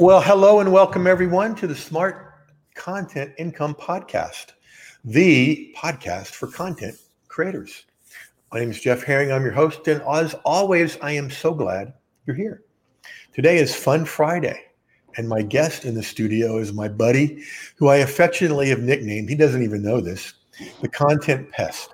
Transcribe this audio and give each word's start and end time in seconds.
Well, 0.00 0.22
hello 0.22 0.60
and 0.60 0.72
welcome 0.72 1.06
everyone 1.06 1.54
to 1.56 1.66
the 1.66 1.76
Smart 1.76 2.32
Content 2.74 3.34
Income 3.36 3.74
Podcast, 3.74 4.52
the 5.04 5.74
podcast 5.76 6.28
for 6.28 6.46
content 6.46 6.96
creators. 7.28 7.84
My 8.50 8.60
name 8.60 8.70
is 8.70 8.80
Jeff 8.80 9.02
Herring. 9.02 9.30
I'm 9.30 9.42
your 9.42 9.52
host, 9.52 9.86
and 9.88 10.00
as 10.10 10.32
always, 10.46 10.96
I 11.02 11.12
am 11.12 11.28
so 11.28 11.52
glad 11.52 11.92
you're 12.24 12.34
here. 12.34 12.62
Today 13.34 13.58
is 13.58 13.76
Fun 13.76 14.06
Friday, 14.06 14.58
and 15.18 15.28
my 15.28 15.42
guest 15.42 15.84
in 15.84 15.94
the 15.94 16.02
studio 16.02 16.56
is 16.56 16.72
my 16.72 16.88
buddy, 16.88 17.44
who 17.76 17.88
I 17.88 17.96
affectionately 17.96 18.70
have 18.70 18.80
nicknamed, 18.80 19.28
he 19.28 19.36
doesn't 19.36 19.62
even 19.62 19.82
know 19.82 20.00
this, 20.00 20.32
the 20.80 20.88
Content 20.88 21.50
Pest. 21.50 21.90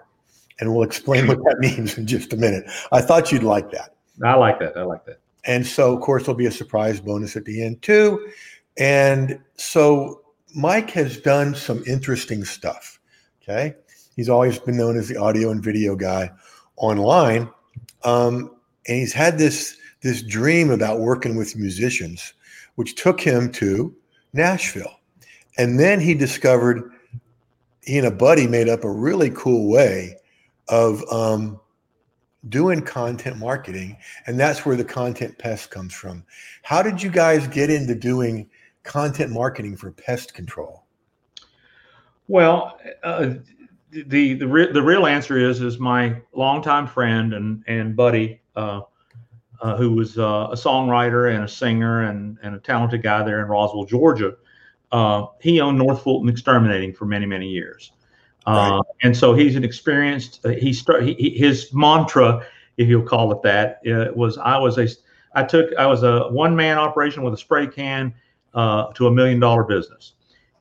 And 0.61 0.73
we'll 0.73 0.84
explain 0.84 1.27
what 1.27 1.38
that 1.38 1.57
means 1.59 1.98
in 1.98 2.07
just 2.07 2.32
a 2.32 2.36
minute. 2.36 2.70
I 2.93 3.00
thought 3.00 3.32
you'd 3.32 3.43
like 3.43 3.73
that. 3.73 3.96
I 4.25 4.36
like 4.36 4.61
that. 4.61 4.77
I 4.77 4.82
like 4.82 5.04
that. 5.07 5.18
And 5.46 5.66
so, 5.66 5.94
of 5.94 6.00
course, 6.00 6.24
there'll 6.24 6.36
be 6.36 6.46
a 6.46 6.50
surprise 6.52 7.00
bonus 7.00 7.36
at 7.36 7.44
the 7.44 7.62
end 7.62 7.82
too. 7.82 8.28
And 8.77 9.41
so, 9.56 10.23
Mike 10.54 10.91
has 10.91 11.18
done 11.18 11.54
some 11.54 11.82
interesting 11.87 12.45
stuff. 12.45 12.98
Okay. 13.42 13.74
He's 14.16 14.28
always 14.30 14.59
been 14.59 14.77
known 14.77 14.98
as 14.98 15.09
the 15.09 15.18
audio 15.18 15.51
and 15.51 15.62
video 15.62 15.95
guy 15.95 16.30
online. 16.77 17.48
Um, 18.02 18.51
and 18.88 18.98
he's 18.98 19.12
had 19.12 19.38
this, 19.38 19.77
this 20.02 20.23
dream 20.23 20.70
about 20.70 21.01
working 21.01 21.37
with 21.37 21.56
musicians, 21.56 22.32
which 22.76 22.95
took 22.95 23.20
him 23.20 23.52
to 23.52 23.95
Nashville. 24.32 25.01
And 25.59 25.78
then 25.78 26.01
he 26.01 26.15
discovered 26.15 26.90
he 27.82 27.98
and 27.98 28.06
a 28.06 28.10
buddy 28.10 28.46
made 28.46 28.68
up 28.68 28.84
a 28.84 28.90
really 28.90 29.30
cool 29.30 29.70
way 29.70 30.16
of 30.68 31.04
um, 31.12 31.60
doing 32.48 32.80
content 32.82 33.36
marketing 33.38 33.96
and 34.27 34.38
that's 34.38 34.64
where 34.64 34.77
the 34.77 34.84
content 34.84 35.37
pest 35.38 35.70
comes 35.70 35.92
from 35.92 36.24
how 36.62 36.82
did 36.82 37.02
you 37.02 37.10
guys 37.10 37.46
get 37.48 37.70
into 37.70 37.95
doing 37.95 38.48
content 38.82 39.32
marketing 39.32 39.77
for 39.77 39.91
pest 39.91 40.34
control 40.34 40.84
well 42.29 42.79
uh, 43.02 43.34
the 43.90 44.34
the, 44.34 44.46
re- 44.46 44.73
the 44.73 44.82
real 44.82 45.06
answer 45.06 45.38
is 45.38 45.60
is 45.60 45.79
my 45.79 46.21
longtime 46.32 46.87
friend 46.87 47.34
and 47.34 47.65
and 47.66 47.96
buddy 47.96 48.40
uh, 48.54 48.80
uh, 49.60 49.76
who 49.76 49.93
was 49.93 50.18
uh, 50.18 50.49
a 50.51 50.54
songwriter 50.54 51.34
and 51.34 51.45
a 51.45 51.49
singer 51.49 52.02
and, 52.02 52.38
and 52.43 52.54
a 52.54 52.59
talented 52.59 53.02
guy 53.02 53.23
there 53.23 53.40
in 53.40 53.49
Roswell, 53.49 53.84
Georgia. 53.84 54.34
Uh, 54.93 55.26
he 55.40 55.60
owned 55.60 55.78
North 55.78 56.02
Fulton 56.02 56.28
Exterminating 56.28 56.93
for 56.93 57.06
many, 57.06 57.26
many 57.26 57.49
years. 57.49 57.93
Right. 58.47 58.79
Uh, 58.79 58.83
and 59.02 59.16
so 59.16 59.35
he's 59.35 59.57
an 59.57 59.65
experienced. 59.65 60.41
Uh, 60.45 60.51
he, 60.51 60.73
start, 60.73 61.02
he 61.02 61.30
his 61.37 61.73
mantra, 61.75 62.47
if 62.77 62.89
you'll 62.89 63.02
call 63.02 63.33
it 63.33 63.43
that, 63.43 63.80
uh, 63.87 64.12
was 64.15 64.39
I 64.39 64.56
was 64.56 64.78
a 64.78 64.87
I 65.34 65.43
took 65.43 65.75
I 65.77 65.87
was 65.87 66.05
a 66.05 66.28
one 66.28 66.55
man 66.55 66.78
operation 66.78 67.25
with 67.25 67.34
a 67.34 67.37
spray 67.37 67.67
can 67.67 68.15
uh, 68.55 68.93
to 68.93 69.09
a 69.09 69.11
million 69.11 69.41
dollar 69.41 69.65
business, 69.65 70.12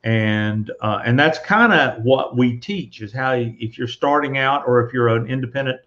and 0.03 0.72
uh, 0.81 1.02
and 1.06 1.19
that's 1.19 1.38
kind 1.38 1.73
of 1.73 2.03
what 2.03 2.36
we 2.36 2.58
teach 2.58 3.02
is 3.02 3.13
how 3.13 3.33
you, 3.33 3.56
if 3.59 3.78
you're 3.78 3.88
starting 3.88 4.39
out 4.39 4.63
or 4.66 4.83
if 4.83 4.91
you're 4.91 5.09
an 5.09 5.28
independent 5.28 5.80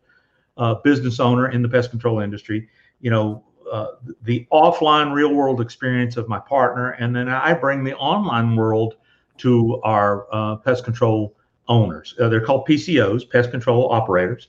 business 0.84 1.18
owner 1.18 1.50
in 1.50 1.62
the 1.62 1.68
pest 1.68 1.90
control 1.90 2.20
industry, 2.20 2.68
you 3.00 3.10
know. 3.10 3.44
the 4.22 4.46
offline 4.50 5.12
real 5.12 5.34
world 5.34 5.60
experience 5.60 6.16
of 6.16 6.28
my 6.28 6.38
partner, 6.38 6.92
and 6.92 7.14
then 7.14 7.28
I 7.28 7.52
bring 7.54 7.84
the 7.84 7.94
online 7.96 8.56
world 8.56 8.94
to 9.38 9.80
our 9.82 10.58
pest 10.64 10.84
control 10.84 11.34
owners. 11.68 12.14
Uh, 12.18 12.28
they're 12.28 12.44
called 12.44 12.66
PCOs, 12.66 13.28
pest 13.30 13.50
control 13.50 13.90
operators. 13.92 14.48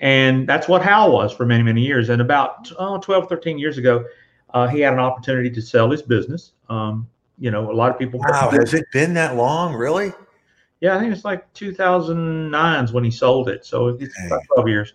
And 0.00 0.48
that's 0.48 0.68
what 0.68 0.82
Hal 0.82 1.12
was 1.12 1.32
for 1.32 1.46
many, 1.46 1.62
many 1.62 1.82
years. 1.82 2.08
And 2.08 2.20
about 2.20 2.70
oh, 2.78 2.98
12, 2.98 3.28
13 3.28 3.58
years 3.58 3.78
ago, 3.78 4.04
uh, 4.52 4.66
he 4.66 4.80
had 4.80 4.92
an 4.92 4.98
opportunity 4.98 5.50
to 5.50 5.62
sell 5.62 5.90
his 5.90 6.02
business. 6.02 6.52
Um, 6.68 7.08
you 7.38 7.50
know, 7.50 7.70
a 7.70 7.72
lot 7.72 7.90
of 7.90 7.98
people. 7.98 8.20
Wow, 8.20 8.50
has 8.50 8.74
it 8.74 8.84
been 8.92 9.14
that 9.14 9.36
long, 9.36 9.74
really? 9.74 10.12
Yeah, 10.80 10.96
I 10.96 11.00
think 11.00 11.12
it's 11.12 11.24
like 11.24 11.52
2009 11.54 12.84
is 12.84 12.92
when 12.92 13.04
he 13.04 13.10
sold 13.10 13.48
it. 13.48 13.64
So 13.64 13.88
it's 13.88 14.14
about 14.26 14.42
12 14.54 14.68
years. 14.68 14.94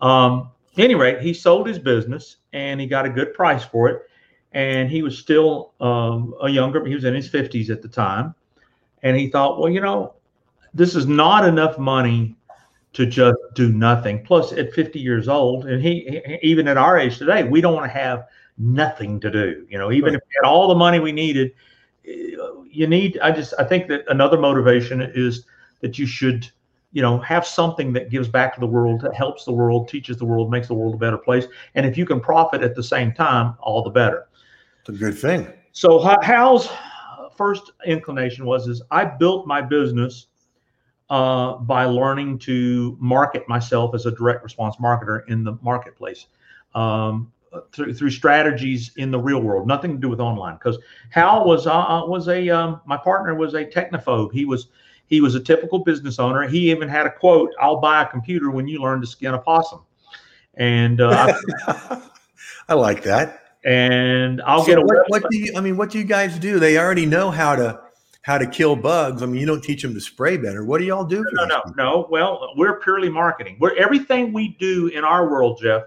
Um, 0.00 0.50
any 0.76 0.94
rate, 0.94 1.20
he 1.20 1.32
sold 1.32 1.68
his 1.68 1.78
business 1.78 2.36
and 2.52 2.80
he 2.80 2.86
got 2.86 3.06
a 3.06 3.10
good 3.10 3.32
price 3.32 3.64
for 3.64 3.88
it. 3.88 4.02
And 4.52 4.90
he 4.90 5.02
was 5.02 5.16
still 5.16 5.74
um, 5.80 6.34
a 6.42 6.48
younger, 6.48 6.84
he 6.84 6.94
was 6.94 7.04
in 7.04 7.14
his 7.14 7.30
50s 7.30 7.70
at 7.70 7.82
the 7.82 7.88
time. 7.88 8.34
And 9.04 9.16
he 9.16 9.28
thought, 9.28 9.60
well, 9.60 9.70
you 9.70 9.80
know, 9.80 10.14
this 10.74 10.94
is 10.94 11.06
not 11.06 11.46
enough 11.46 11.78
money 11.78 12.36
to 12.92 13.06
just 13.06 13.36
do 13.54 13.72
nothing. 13.72 14.24
Plus, 14.24 14.52
at 14.52 14.72
50 14.72 14.98
years 14.98 15.28
old, 15.28 15.66
and 15.66 15.82
he, 15.82 16.20
he 16.24 16.38
even 16.42 16.68
at 16.68 16.76
our 16.76 16.98
age 16.98 17.18
today, 17.18 17.44
we 17.44 17.60
don't 17.60 17.74
want 17.74 17.90
to 17.90 17.98
have 17.98 18.26
nothing 18.58 19.20
to 19.20 19.30
do. 19.30 19.66
You 19.68 19.78
know, 19.78 19.92
even 19.92 20.12
right. 20.12 20.14
if 20.14 20.20
we 20.28 20.34
had 20.42 20.48
all 20.48 20.68
the 20.68 20.74
money 20.74 20.98
we 20.98 21.12
needed, 21.12 21.52
eh, 22.06 22.36
you 22.68 22.86
need. 22.86 23.18
I 23.20 23.30
just 23.30 23.54
I 23.58 23.64
think 23.64 23.88
that 23.88 24.04
another 24.08 24.38
motivation 24.38 25.00
is 25.02 25.44
that 25.80 25.98
you 25.98 26.06
should, 26.06 26.50
you 26.92 27.02
know, 27.02 27.18
have 27.18 27.46
something 27.46 27.92
that 27.92 28.10
gives 28.10 28.28
back 28.28 28.54
to 28.54 28.60
the 28.60 28.66
world, 28.66 29.00
that 29.02 29.14
helps 29.14 29.44
the 29.44 29.52
world, 29.52 29.88
teaches 29.88 30.16
the 30.16 30.24
world, 30.24 30.50
makes 30.50 30.68
the 30.68 30.74
world 30.74 30.94
a 30.94 30.98
better 30.98 31.18
place. 31.18 31.46
And 31.74 31.86
if 31.86 31.96
you 31.96 32.04
can 32.06 32.20
profit 32.20 32.62
at 32.62 32.74
the 32.74 32.82
same 32.82 33.12
time, 33.12 33.54
all 33.60 33.82
the 33.82 33.90
better. 33.90 34.26
It's 34.80 34.88
a 34.88 34.92
good 34.92 35.16
thing. 35.16 35.52
So 35.72 36.00
Hal's 36.22 36.68
first 37.36 37.72
inclination 37.86 38.44
was 38.44 38.66
is 38.66 38.82
I 38.90 39.04
built 39.04 39.46
my 39.46 39.62
business 39.62 40.26
uh, 41.10 41.56
by 41.56 41.84
learning 41.84 42.38
to 42.38 42.96
market 43.00 43.48
myself 43.48 43.94
as 43.94 44.06
a 44.06 44.12
direct 44.12 44.44
response 44.44 44.76
marketer 44.76 45.28
in 45.28 45.42
the 45.42 45.58
marketplace 45.60 46.26
um, 46.74 47.32
through, 47.72 47.92
through 47.92 48.10
strategies 48.10 48.92
in 48.96 49.10
the 49.10 49.18
real 49.18 49.40
world. 49.40 49.66
Nothing 49.66 49.92
to 49.92 49.98
do 49.98 50.08
with 50.08 50.20
online. 50.20 50.54
Because 50.54 50.78
Hal 51.10 51.44
was 51.44 51.66
uh, 51.66 51.72
uh, 51.72 52.06
was 52.06 52.28
a 52.28 52.48
um, 52.48 52.80
my 52.86 52.96
partner 52.96 53.34
was 53.34 53.54
a 53.54 53.64
technophobe. 53.64 54.32
He 54.32 54.44
was 54.44 54.68
he 55.06 55.20
was 55.20 55.34
a 55.34 55.40
typical 55.40 55.80
business 55.80 56.20
owner. 56.20 56.46
He 56.46 56.70
even 56.70 56.88
had 56.88 57.06
a 57.06 57.10
quote: 57.10 57.50
"I'll 57.60 57.80
buy 57.80 58.02
a 58.02 58.06
computer 58.06 58.50
when 58.50 58.68
you 58.68 58.80
learn 58.80 59.00
to 59.00 59.06
skin 59.06 59.34
a 59.34 59.38
possum." 59.38 59.82
And 60.54 61.00
uh, 61.00 61.34
I 62.68 62.74
like 62.74 63.02
that. 63.02 63.42
And 63.64 64.40
I'll 64.42 64.60
so 64.60 64.66
get 64.66 64.78
a. 64.78 64.82
What, 64.82 65.04
what 65.08 65.24
do 65.28 65.36
you? 65.36 65.54
I 65.56 65.60
mean, 65.60 65.76
what 65.76 65.90
do 65.90 65.98
you 65.98 66.04
guys 66.04 66.38
do? 66.38 66.60
They 66.60 66.78
already 66.78 67.04
know 67.04 67.32
how 67.32 67.56
to 67.56 67.80
how 68.22 68.36
to 68.38 68.46
kill 68.46 68.76
bugs. 68.76 69.22
I 69.22 69.26
mean, 69.26 69.40
you 69.40 69.46
don't 69.46 69.62
teach 69.62 69.82
them 69.82 69.94
to 69.94 70.00
spray 70.00 70.36
better. 70.36 70.64
What 70.64 70.78
do 70.78 70.84
y'all 70.84 71.04
do? 71.04 71.24
no, 71.32 71.44
no, 71.44 71.62
no, 71.66 71.72
no. 71.76 72.06
Well, 72.10 72.52
we're 72.56 72.78
purely 72.80 73.08
marketing. 73.08 73.56
We're 73.60 73.74
everything 73.76 74.32
we 74.32 74.56
do 74.60 74.88
in 74.88 75.04
our 75.04 75.28
world, 75.28 75.58
Jeff. 75.62 75.84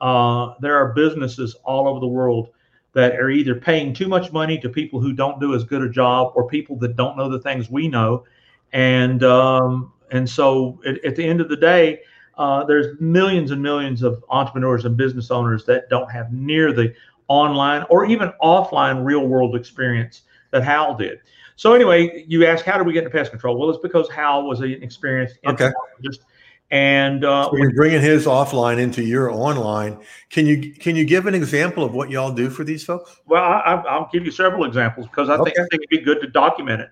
Uh, 0.00 0.54
there 0.60 0.76
are 0.76 0.92
businesses 0.92 1.54
all 1.64 1.88
over 1.88 2.00
the 2.00 2.06
world 2.06 2.48
that 2.92 3.16
are 3.16 3.28
either 3.28 3.54
paying 3.54 3.92
too 3.92 4.08
much 4.08 4.32
money 4.32 4.58
to 4.58 4.70
people 4.70 5.00
who 5.00 5.12
don't 5.12 5.38
do 5.38 5.54
as 5.54 5.64
good 5.64 5.82
a 5.82 5.88
job, 5.88 6.32
or 6.34 6.48
people 6.48 6.76
that 6.76 6.96
don't 6.96 7.16
know 7.16 7.28
the 7.28 7.40
things 7.40 7.70
we 7.70 7.88
know, 7.88 8.24
and 8.72 9.22
um, 9.22 9.92
and 10.12 10.28
so 10.28 10.80
at, 10.86 11.04
at, 11.04 11.16
the 11.16 11.24
end 11.24 11.42
of 11.42 11.50
the 11.50 11.56
day, 11.56 12.00
uh, 12.38 12.64
there's 12.64 12.98
millions 13.00 13.50
and 13.50 13.62
millions 13.62 14.02
of 14.02 14.24
entrepreneurs 14.30 14.86
and 14.86 14.96
business 14.96 15.30
owners 15.30 15.64
that 15.66 15.90
don't 15.90 16.10
have 16.10 16.32
near 16.32 16.72
the 16.72 16.94
online 17.28 17.84
or 17.90 18.06
even 18.06 18.32
offline 18.42 19.04
real 19.04 19.26
world 19.26 19.56
experience 19.56 20.22
that 20.50 20.64
Hal 20.64 20.94
did. 20.94 21.20
So 21.56 21.72
anyway, 21.72 22.24
you 22.28 22.46
ask 22.46 22.64
how 22.64 22.76
did 22.76 22.86
we 22.86 22.92
get 22.92 23.00
into 23.04 23.10
pest 23.10 23.30
control? 23.30 23.58
Well, 23.58 23.70
it's 23.70 23.78
because 23.82 24.08
Hal 24.10 24.44
was 24.44 24.60
an 24.60 24.82
experienced 24.82 25.38
okay. 25.46 25.72
and 26.70 27.24
uh, 27.24 27.50
so 27.50 27.56
you're 27.56 27.72
bringing 27.72 28.02
his 28.02 28.26
offline 28.26 28.78
into 28.78 29.02
your 29.02 29.30
online. 29.30 29.98
Can 30.28 30.46
you 30.46 30.74
can 30.74 30.94
you 30.94 31.06
give 31.06 31.26
an 31.26 31.34
example 31.34 31.82
of 31.82 31.94
what 31.94 32.10
y'all 32.10 32.30
do 32.30 32.50
for 32.50 32.62
these 32.62 32.84
folks? 32.84 33.20
Well, 33.26 33.42
I, 33.42 33.74
will 33.98 34.08
give 34.12 34.26
you 34.26 34.30
several 34.30 34.64
examples 34.64 35.06
because 35.06 35.30
I, 35.30 35.36
okay. 35.36 35.44
think, 35.44 35.58
I 35.58 35.62
think 35.62 35.82
it'd 35.82 35.88
be 35.88 36.00
good 36.00 36.20
to 36.20 36.26
document 36.28 36.82
it. 36.82 36.90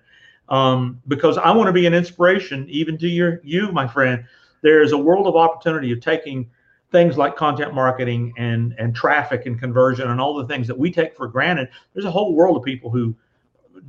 Um, 0.49 1.01
because 1.07 1.37
I 1.37 1.51
want 1.51 1.67
to 1.67 1.73
be 1.73 1.85
an 1.85 1.93
inspiration 1.93 2.67
even 2.69 2.97
to 2.99 3.07
your 3.07 3.41
you, 3.43 3.71
my 3.71 3.87
friend. 3.87 4.25
There 4.61 4.81
is 4.81 4.93
a 4.93 4.97
world 4.97 5.27
of 5.27 5.35
opportunity 5.35 5.91
of 5.91 6.01
taking 6.01 6.49
things 6.91 7.17
like 7.17 7.35
content 7.35 7.75
marketing 7.75 8.33
and 8.37 8.73
and 8.79 8.95
traffic 8.95 9.45
and 9.45 9.59
conversion 9.59 10.09
and 10.09 10.19
all 10.19 10.35
the 10.35 10.47
things 10.47 10.65
that 10.65 10.77
we 10.77 10.91
take 10.91 11.15
for 11.15 11.27
granted. 11.27 11.69
There's 11.93 12.05
a 12.05 12.11
whole 12.11 12.33
world 12.33 12.57
of 12.57 12.63
people 12.63 12.89
who 12.89 13.15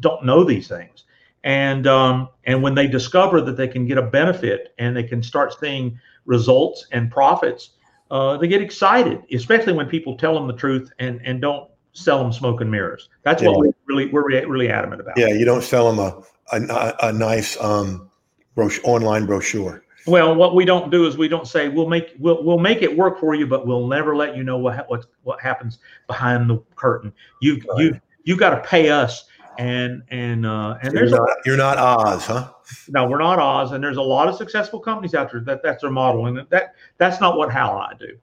don't 0.01 0.25
know 0.25 0.45
these 0.45 0.69
things. 0.69 1.05
And 1.45 1.87
um, 1.87 2.29
and 2.45 2.63
when 2.63 2.75
they 2.75 2.87
discover 2.87 3.41
that 3.41 3.57
they 3.57 3.69
can 3.69 3.87
get 3.87 3.99
a 3.99 4.03
benefit 4.03 4.75
and 4.79 4.97
they 4.97 5.05
can 5.05 5.23
start 5.23 5.59
seeing 5.59 5.99
results 6.25 6.87
and 6.93 7.11
profits, 7.11 7.71
uh, 8.11 8.37
they 8.37 8.49
get 8.49 8.63
excited, 8.63 9.23
especially 9.33 9.73
when 9.73 9.87
people 9.87 10.17
tell 10.17 10.35
them 10.35 10.47
the 10.47 10.55
truth 10.55 10.91
and 10.99 11.21
and 11.25 11.41
don't 11.41 11.71
sell 11.93 12.23
them 12.23 12.33
smoke 12.33 12.61
and 12.61 12.71
mirrors. 12.71 13.09
That's 13.23 13.43
yeah. 13.43 13.51
what 13.51 13.61
we 13.61 13.73
really 13.87 14.07
we're 14.07 14.27
really 14.27 14.69
adamant 14.69 15.01
about. 15.01 15.17
Yeah, 15.17 15.29
you 15.29 15.45
don't 15.45 15.63
sell 15.63 15.93
them 15.93 15.99
a 16.01 16.23
a, 16.53 16.95
a 17.03 17.13
nice 17.13 17.61
um, 17.61 18.11
brochure, 18.55 18.85
online 18.85 19.27
brochure. 19.27 19.85
Well, 20.07 20.37
what 20.37 20.55
we 20.55 20.65
don't 20.65 20.91
do 20.91 21.07
is 21.07 21.17
we 21.19 21.27
don't 21.27 21.49
say 21.49 21.69
we'll 21.69 21.89
make 21.89 22.15
we'll 22.19 22.43
we'll 22.45 22.59
make 22.59 22.83
it 22.83 22.97
work 22.97 23.19
for 23.19 23.35
you, 23.35 23.47
but 23.47 23.67
we'll 23.67 23.89
never 23.89 24.15
let 24.15 24.37
you 24.37 24.45
know 24.45 24.59
what 24.59 24.89
what 24.89 25.07
what 25.23 25.41
happens 25.41 25.79
behind 26.07 26.49
the 26.49 26.63
curtain. 26.77 27.13
You 27.41 27.55
right. 27.55 27.79
you 27.79 28.01
you 28.25 28.37
got 28.37 28.51
to 28.51 28.69
pay 28.69 28.91
us 28.91 29.25
and 29.59 30.03
and 30.09 30.47
uh, 30.47 30.79
and 30.83 30.97
there's 30.97 31.11
you're 31.11 31.21
not, 31.21 31.37
you're 31.45 31.57
not 31.57 31.79
Oz, 31.79 32.27
huh? 32.27 32.51
No, 32.89 33.07
we're 33.07 33.19
not 33.19 33.39
Oz, 33.39 33.73
and 33.73 33.83
there's 33.83 33.97
a 33.97 34.03
lot 34.03 34.29
of 34.29 34.37
successful 34.37 34.81
companies 34.81 35.15
out 35.15 35.31
there 35.31 35.41
that 35.41 35.63
that's 35.63 35.83
their 35.83 35.91
model, 35.91 36.27
and 36.27 36.47
that 36.51 36.75
that's 36.99 37.21
not 37.21 37.37
what 37.37 37.53
Hal 37.53 37.75
and 37.75 37.83
I 37.83 37.95
do. 37.99 38.17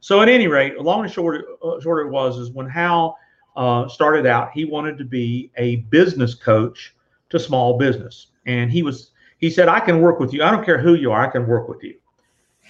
So 0.00 0.20
at 0.20 0.28
any 0.28 0.46
rate, 0.46 0.80
long 0.80 1.04
and 1.04 1.12
short, 1.12 1.44
uh, 1.64 1.80
short 1.80 2.06
it 2.06 2.10
was 2.10 2.38
is 2.38 2.50
when 2.50 2.68
Hal 2.68 3.18
uh, 3.56 3.88
started 3.88 4.26
out, 4.26 4.52
he 4.52 4.64
wanted 4.64 4.98
to 4.98 5.04
be 5.04 5.50
a 5.56 5.76
business 5.76 6.34
coach 6.34 6.94
to 7.30 7.38
small 7.38 7.78
business. 7.78 8.28
And 8.44 8.70
he 8.70 8.82
was, 8.82 9.10
he 9.38 9.50
said, 9.50 9.68
I 9.68 9.80
can 9.80 10.00
work 10.00 10.20
with 10.20 10.32
you. 10.32 10.42
I 10.42 10.50
don't 10.50 10.64
care 10.64 10.78
who 10.78 10.94
you 10.94 11.10
are, 11.10 11.26
I 11.26 11.30
can 11.30 11.46
work 11.46 11.68
with 11.68 11.82
you. 11.82 11.96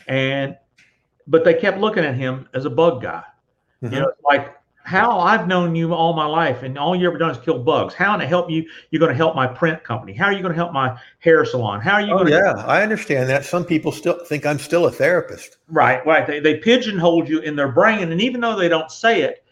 And, 0.08 0.56
but 1.26 1.44
they 1.44 1.54
kept 1.54 1.78
looking 1.78 2.04
at 2.04 2.14
him 2.14 2.48
as 2.54 2.64
a 2.64 2.70
bug 2.70 3.02
guy. 3.02 3.22
Mhm. 3.82 3.92
You 3.92 4.00
know, 4.00 4.08
it's 4.08 4.22
like, 4.22 4.56
Hal 4.86 5.20
I've 5.20 5.48
known 5.48 5.74
you 5.74 5.92
all 5.92 6.12
my 6.12 6.26
life, 6.26 6.62
and 6.62 6.78
all 6.78 6.94
you 6.94 7.08
ever 7.08 7.18
done 7.18 7.32
is 7.32 7.38
kill 7.38 7.58
bugs. 7.58 7.92
How 7.92 8.16
to 8.16 8.24
help 8.24 8.48
you? 8.48 8.64
You're 8.90 9.00
going 9.00 9.10
to 9.10 9.16
help 9.16 9.34
my 9.34 9.44
print 9.44 9.82
company. 9.82 10.12
How 10.12 10.26
are 10.26 10.32
you 10.32 10.42
going 10.42 10.52
to 10.52 10.56
help 10.56 10.72
my 10.72 10.96
hair 11.18 11.44
salon? 11.44 11.80
How 11.80 11.94
are 11.94 12.02
you 12.02 12.14
Oh 12.14 12.18
going 12.18 12.28
to 12.28 12.32
yeah, 12.34 12.64
I 12.64 12.82
understand 12.82 13.28
that. 13.28 13.44
Some 13.44 13.64
people 13.64 13.90
still 13.90 14.24
think 14.26 14.46
I'm 14.46 14.60
still 14.60 14.86
a 14.86 14.90
therapist. 14.92 15.56
Right, 15.68 16.06
right. 16.06 16.24
They, 16.24 16.38
they 16.38 16.58
pigeonhole 16.58 17.28
you 17.28 17.40
in 17.40 17.56
their 17.56 17.72
brain. 17.72 18.12
And 18.12 18.22
even 18.22 18.40
though 18.40 18.54
they 18.54 18.68
don't 18.68 18.90
say 18.90 19.22
it, 19.22 19.44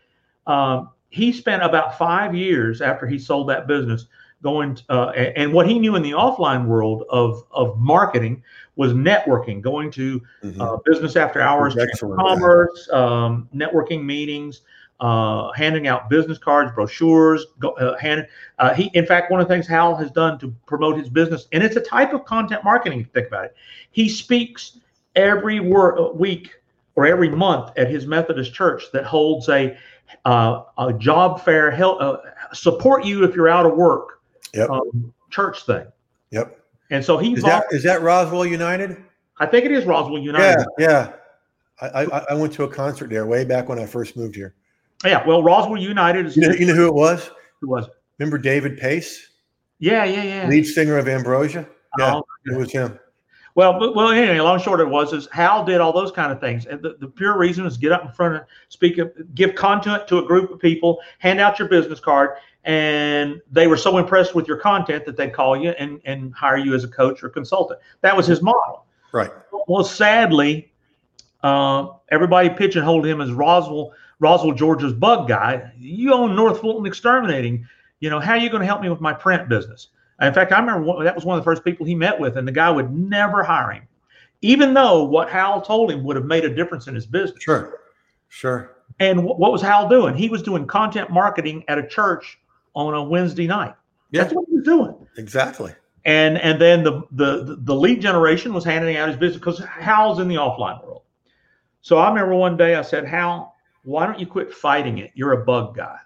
um, 0.46 0.90
he 1.08 1.32
spent 1.32 1.64
about 1.64 1.98
five 1.98 2.32
years 2.32 2.80
after 2.80 3.04
he 3.04 3.18
sold 3.18 3.48
that 3.48 3.66
business 3.66 4.06
going, 4.40 4.78
uh, 4.88 5.08
and 5.08 5.52
what 5.52 5.66
he 5.66 5.80
knew 5.80 5.96
in 5.96 6.02
the 6.02 6.12
offline 6.12 6.66
world 6.66 7.04
of, 7.10 7.42
of 7.50 7.76
marketing 7.78 8.40
was 8.76 8.92
networking, 8.92 9.60
going 9.60 9.90
to 9.90 10.20
Mhm. 10.44 10.60
uh, 10.60 10.76
business 10.84 11.16
after 11.16 11.40
hours, 11.40 11.74
commerce, 12.00 12.88
um, 12.92 13.48
networking 13.54 14.04
meetings, 14.04 14.60
uh, 15.00 15.52
handing 15.52 15.86
out 15.86 16.08
business 16.08 16.38
cards, 16.38 16.72
brochures. 16.74 17.46
Go, 17.58 17.70
uh, 17.72 17.96
hand, 17.98 18.26
uh, 18.58 18.74
he, 18.74 18.90
in 18.94 19.06
fact, 19.06 19.30
one 19.30 19.40
of 19.40 19.48
the 19.48 19.54
things 19.54 19.66
Hal 19.66 19.96
has 19.96 20.10
done 20.10 20.38
to 20.38 20.54
promote 20.66 20.96
his 20.96 21.08
business, 21.08 21.48
and 21.52 21.62
it's 21.62 21.76
a 21.76 21.80
type 21.80 22.12
of 22.12 22.24
content 22.24 22.64
marketing. 22.64 23.00
If 23.00 23.06
you 23.06 23.12
think 23.12 23.26
about 23.28 23.46
it, 23.46 23.56
he 23.90 24.08
speaks 24.08 24.78
every 25.16 25.60
wor- 25.60 26.12
week 26.12 26.50
or 26.96 27.06
every 27.06 27.28
month 27.28 27.72
at 27.76 27.90
his 27.90 28.06
Methodist 28.06 28.54
church 28.54 28.84
that 28.92 29.04
holds 29.04 29.48
a 29.48 29.76
uh, 30.24 30.62
a 30.78 30.92
job 30.92 31.44
fair, 31.44 31.70
help 31.70 32.00
uh, 32.00 32.18
support 32.52 33.04
you 33.04 33.24
if 33.24 33.34
you're 33.34 33.48
out 33.48 33.66
of 33.66 33.74
work. 33.74 34.20
Yep. 34.52 34.70
Um, 34.70 35.12
church 35.30 35.66
thing, 35.66 35.86
Yep. 36.30 36.56
and 36.90 37.04
so 37.04 37.18
he. 37.18 37.32
Is 37.32 37.42
that 37.42 37.64
is 37.72 37.82
that 37.82 38.02
Roswell 38.02 38.46
United? 38.46 38.96
I 39.38 39.46
think 39.46 39.64
it 39.64 39.72
is 39.72 39.84
Roswell 39.84 40.20
United. 40.20 40.64
Yeah, 40.78 40.86
yeah. 40.88 41.12
I, 41.80 42.04
I 42.04 42.24
I 42.30 42.34
went 42.34 42.52
to 42.52 42.62
a 42.62 42.68
concert 42.68 43.10
there 43.10 43.26
way 43.26 43.44
back 43.44 43.68
when 43.68 43.80
I 43.80 43.86
first 43.86 44.16
moved 44.16 44.36
here. 44.36 44.54
Yeah, 45.04 45.26
well, 45.26 45.42
Roswell 45.42 45.78
United 45.80 46.26
is 46.26 46.36
You 46.36 46.48
know, 46.48 46.54
you 46.54 46.66
know 46.66 46.74
who 46.74 46.86
it 46.86 46.94
was? 46.94 47.30
who 47.60 47.68
was 47.68 47.86
it? 47.86 47.92
Remember 48.18 48.38
David 48.38 48.78
Pack, 48.78 49.02
Yeah, 49.78 50.04
yeah, 50.04 50.22
yeah. 50.22 50.48
lead 50.48 50.64
singer 50.64 50.98
of 50.98 51.08
Ambrosia? 51.08 51.66
Yeah, 51.98 52.16
Oh, 52.16 52.24
it 52.46 52.56
was 52.56 52.70
him. 52.72 52.98
well, 53.54 53.94
well, 53.94 54.10
anyway, 54.10 54.38
long 54.40 54.58
short 54.60 54.80
it 54.80 54.88
was 54.88 55.12
is 55.12 55.28
Hal 55.32 55.64
did 55.64 55.80
all 55.80 55.92
those 55.92 56.10
kind 56.12 56.32
of 56.32 56.40
things, 56.40 56.66
and 56.66 56.80
the, 56.82 56.96
the 57.00 57.08
pure 57.08 57.36
reason 57.38 57.66
is 57.66 57.76
get 57.76 57.92
up 57.92 58.04
in 58.04 58.12
front 58.12 58.36
of, 58.36 58.42
speak, 58.68 58.98
of, 58.98 59.12
give 59.34 59.54
content 59.54 60.06
to 60.08 60.18
a 60.18 60.24
group 60.24 60.50
of 60.50 60.58
people, 60.60 61.00
hand 61.18 61.40
out 61.40 61.58
your 61.58 61.68
business 61.68 62.00
card, 62.00 62.30
and 62.64 63.40
they 63.52 63.66
were 63.66 63.76
so 63.76 63.98
impressed 63.98 64.34
with 64.34 64.48
your 64.48 64.56
content 64.56 65.04
that 65.04 65.16
they'd 65.16 65.32
call 65.34 65.56
you 65.56 65.70
and 65.70 66.00
and 66.04 66.32
hire 66.34 66.56
you 66.56 66.74
as 66.74 66.82
a 66.82 66.88
coach 66.88 67.22
or 67.22 67.28
consultant. 67.28 67.78
That 68.00 68.16
was 68.16 68.26
his 68.26 68.40
model. 68.42 68.86
Right. 69.12 69.30
Well, 69.68 69.84
sadly, 69.84 70.72
uh, 71.42 71.88
everybody 72.10 72.48
pigeonholed 72.50 73.06
him 73.06 73.20
as 73.20 73.30
Roswell, 73.32 73.92
Roswell, 74.20 74.52
Georgia's 74.54 74.92
bug 74.92 75.28
guy. 75.28 75.72
You 75.78 76.12
own 76.14 76.34
North 76.36 76.60
Fulton 76.60 76.86
Exterminating. 76.86 77.66
You 78.00 78.10
know, 78.10 78.20
how 78.20 78.32
are 78.32 78.38
you 78.38 78.50
going 78.50 78.60
to 78.60 78.66
help 78.66 78.80
me 78.82 78.88
with 78.90 79.00
my 79.00 79.12
print 79.12 79.48
business? 79.48 79.88
In 80.20 80.32
fact, 80.32 80.52
I 80.52 80.60
remember 80.60 80.82
one, 80.82 81.04
that 81.04 81.14
was 81.14 81.24
one 81.24 81.36
of 81.38 81.44
the 81.44 81.48
first 81.50 81.64
people 81.64 81.84
he 81.86 81.94
met 81.94 82.18
with, 82.18 82.36
and 82.36 82.46
the 82.46 82.52
guy 82.52 82.70
would 82.70 82.92
never 82.92 83.42
hire 83.42 83.72
him, 83.72 83.82
even 84.42 84.72
though 84.74 85.04
what 85.04 85.28
Hal 85.28 85.60
told 85.60 85.90
him 85.90 86.04
would 86.04 86.16
have 86.16 86.24
made 86.24 86.44
a 86.44 86.54
difference 86.54 86.86
in 86.86 86.94
his 86.94 87.06
business. 87.06 87.42
Sure. 87.42 87.80
Sure. 88.28 88.76
And 89.00 89.20
wh- 89.20 89.38
what 89.38 89.50
was 89.52 89.60
Hal 89.62 89.88
doing? 89.88 90.14
He 90.14 90.28
was 90.28 90.42
doing 90.42 90.66
content 90.66 91.10
marketing 91.10 91.64
at 91.68 91.78
a 91.78 91.86
church 91.86 92.38
on 92.74 92.94
a 92.94 93.02
Wednesday 93.02 93.46
night. 93.46 93.74
That's 94.12 94.32
what 94.32 94.46
he 94.48 94.54
was 94.56 94.64
doing 94.64 94.94
Exactly. 95.16 95.72
and 96.04 96.38
and 96.38 96.60
then 96.60 96.84
the 96.84 97.02
the 97.10 97.56
the 97.62 97.74
lead 97.74 98.00
generation 98.00 98.54
was 98.54 98.64
handing 98.64 98.96
out 98.96 99.08
his 99.08 99.16
business 99.16 99.38
because 99.40 99.58
Hal's 99.64 100.20
in 100.20 100.28
the 100.28 100.36
offline 100.36 100.84
world. 100.84 101.02
So 101.80 101.98
I 101.98 102.08
remember 102.08 102.34
one 102.36 102.56
day 102.56 102.76
I 102.76 102.82
said, 102.82 103.04
Hal, 103.04 103.53
why 103.84 104.06
don't 104.06 104.18
you 104.18 104.26
quit 104.26 104.52
fighting 104.52 104.98
it? 104.98 105.12
You're 105.14 105.32
a 105.32 105.44
bug 105.44 105.76
guy. 105.76 105.98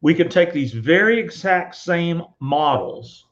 We 0.00 0.14
could 0.14 0.30
take 0.30 0.52
these 0.52 0.72
very 0.72 1.18
exact 1.18 1.76
same 1.76 2.22
models 2.40 3.26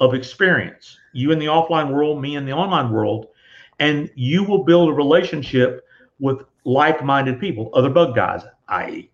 of 0.00 0.14
experience, 0.14 0.98
you 1.12 1.30
in 1.30 1.38
the 1.38 1.46
offline 1.46 1.92
world, 1.92 2.20
me 2.20 2.36
in 2.36 2.44
the 2.44 2.52
online 2.52 2.90
world, 2.90 3.28
and 3.78 4.10
you 4.14 4.42
will 4.42 4.64
build 4.64 4.88
a 4.88 4.92
relationship 4.92 5.84
with 6.18 6.38
like-minded 6.64 7.38
people, 7.38 7.70
other 7.74 7.90
bug 7.90 8.14
guys, 8.14 8.42
i.e. 8.68 9.10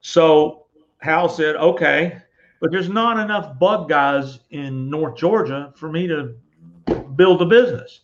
So 0.00 0.66
Hal 0.98 1.28
said, 1.28 1.56
okay, 1.56 2.20
but 2.60 2.70
there's 2.70 2.88
not 2.88 3.18
enough 3.18 3.58
bug 3.58 3.88
guys 3.88 4.40
in 4.50 4.88
North 4.88 5.16
Georgia 5.16 5.72
for 5.76 5.90
me 5.90 6.06
to 6.06 6.34
build 7.16 7.42
a 7.42 7.46
business. 7.46 8.00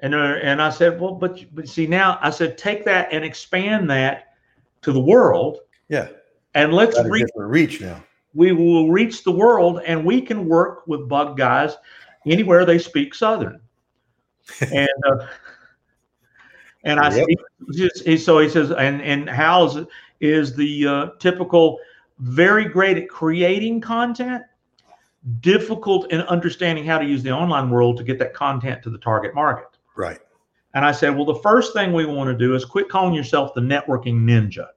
And 0.00 0.14
uh, 0.14 0.38
and 0.42 0.60
I 0.60 0.70
said, 0.70 1.00
well, 1.00 1.14
but 1.14 1.42
but 1.54 1.68
see 1.68 1.86
now 1.86 2.18
I 2.20 2.30
said 2.30 2.58
take 2.58 2.84
that 2.84 3.08
and 3.12 3.24
expand 3.24 3.88
that 3.90 4.34
to 4.82 4.92
the 4.92 5.00
world, 5.00 5.60
Yeah. 5.88 6.08
and 6.54 6.72
let's 6.72 7.02
reach. 7.04 7.28
reach 7.34 7.80
now. 7.80 8.02
We 8.34 8.52
will 8.52 8.90
reach 8.90 9.24
the 9.24 9.32
world, 9.32 9.80
and 9.86 10.04
we 10.04 10.20
can 10.20 10.46
work 10.46 10.86
with 10.86 11.08
bug 11.08 11.38
guys 11.38 11.76
anywhere 12.26 12.66
they 12.66 12.78
speak 12.78 13.14
Southern. 13.14 13.60
and 14.60 14.88
uh, 15.08 15.26
and 16.84 17.00
I 17.00 17.14
Yep. 17.16 17.26
he, 17.28 17.36
just, 17.72 18.04
he, 18.04 18.18
so 18.18 18.38
he 18.38 18.48
says, 18.50 18.70
and 18.70 19.00
and 19.00 19.28
Hal's 19.30 19.78
is 20.20 20.54
the 20.54 20.86
uh, 20.86 21.06
typical, 21.18 21.78
very 22.18 22.66
great 22.66 22.98
at 22.98 23.08
creating 23.08 23.80
content, 23.80 24.42
difficult 25.40 26.12
in 26.12 26.20
understanding 26.22 26.84
how 26.84 26.98
to 26.98 27.04
use 27.06 27.22
the 27.22 27.30
online 27.30 27.70
world 27.70 27.96
to 27.96 28.04
get 28.04 28.18
that 28.18 28.34
content 28.34 28.82
to 28.82 28.90
the 28.90 28.98
target 28.98 29.34
market. 29.34 29.75
Right. 29.96 30.18
And 30.74 30.84
I 30.84 30.92
said, 30.92 31.16
well, 31.16 31.24
the 31.24 31.36
first 31.36 31.72
thing 31.72 31.92
we 31.92 32.04
want 32.04 32.28
to 32.28 32.36
do 32.36 32.54
is 32.54 32.64
quit 32.64 32.88
calling 32.88 33.14
yourself 33.14 33.54
the 33.54 33.62
networking 33.62 34.20
ninja. 34.20 34.68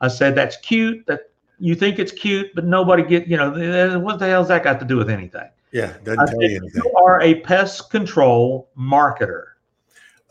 I 0.00 0.08
said, 0.08 0.34
that's 0.34 0.56
cute. 0.58 1.06
That 1.06 1.30
you 1.58 1.74
think 1.74 1.98
it's 1.98 2.12
cute, 2.12 2.54
but 2.54 2.66
nobody 2.66 3.02
get, 3.02 3.26
you 3.26 3.36
know, 3.36 3.98
what 3.98 4.18
the 4.18 4.26
hell's 4.26 4.48
that 4.48 4.62
got 4.62 4.78
to 4.80 4.86
do 4.86 4.96
with 4.96 5.08
anything? 5.08 5.48
Yeah. 5.72 5.94
Doesn't 6.04 6.26
said, 6.26 6.34
tell 6.34 6.42
you 6.42 6.56
anything. 6.56 6.82
you 6.84 6.92
are 6.96 7.20
a 7.22 7.40
pest 7.40 7.90
control 7.90 8.68
marketer. 8.78 9.44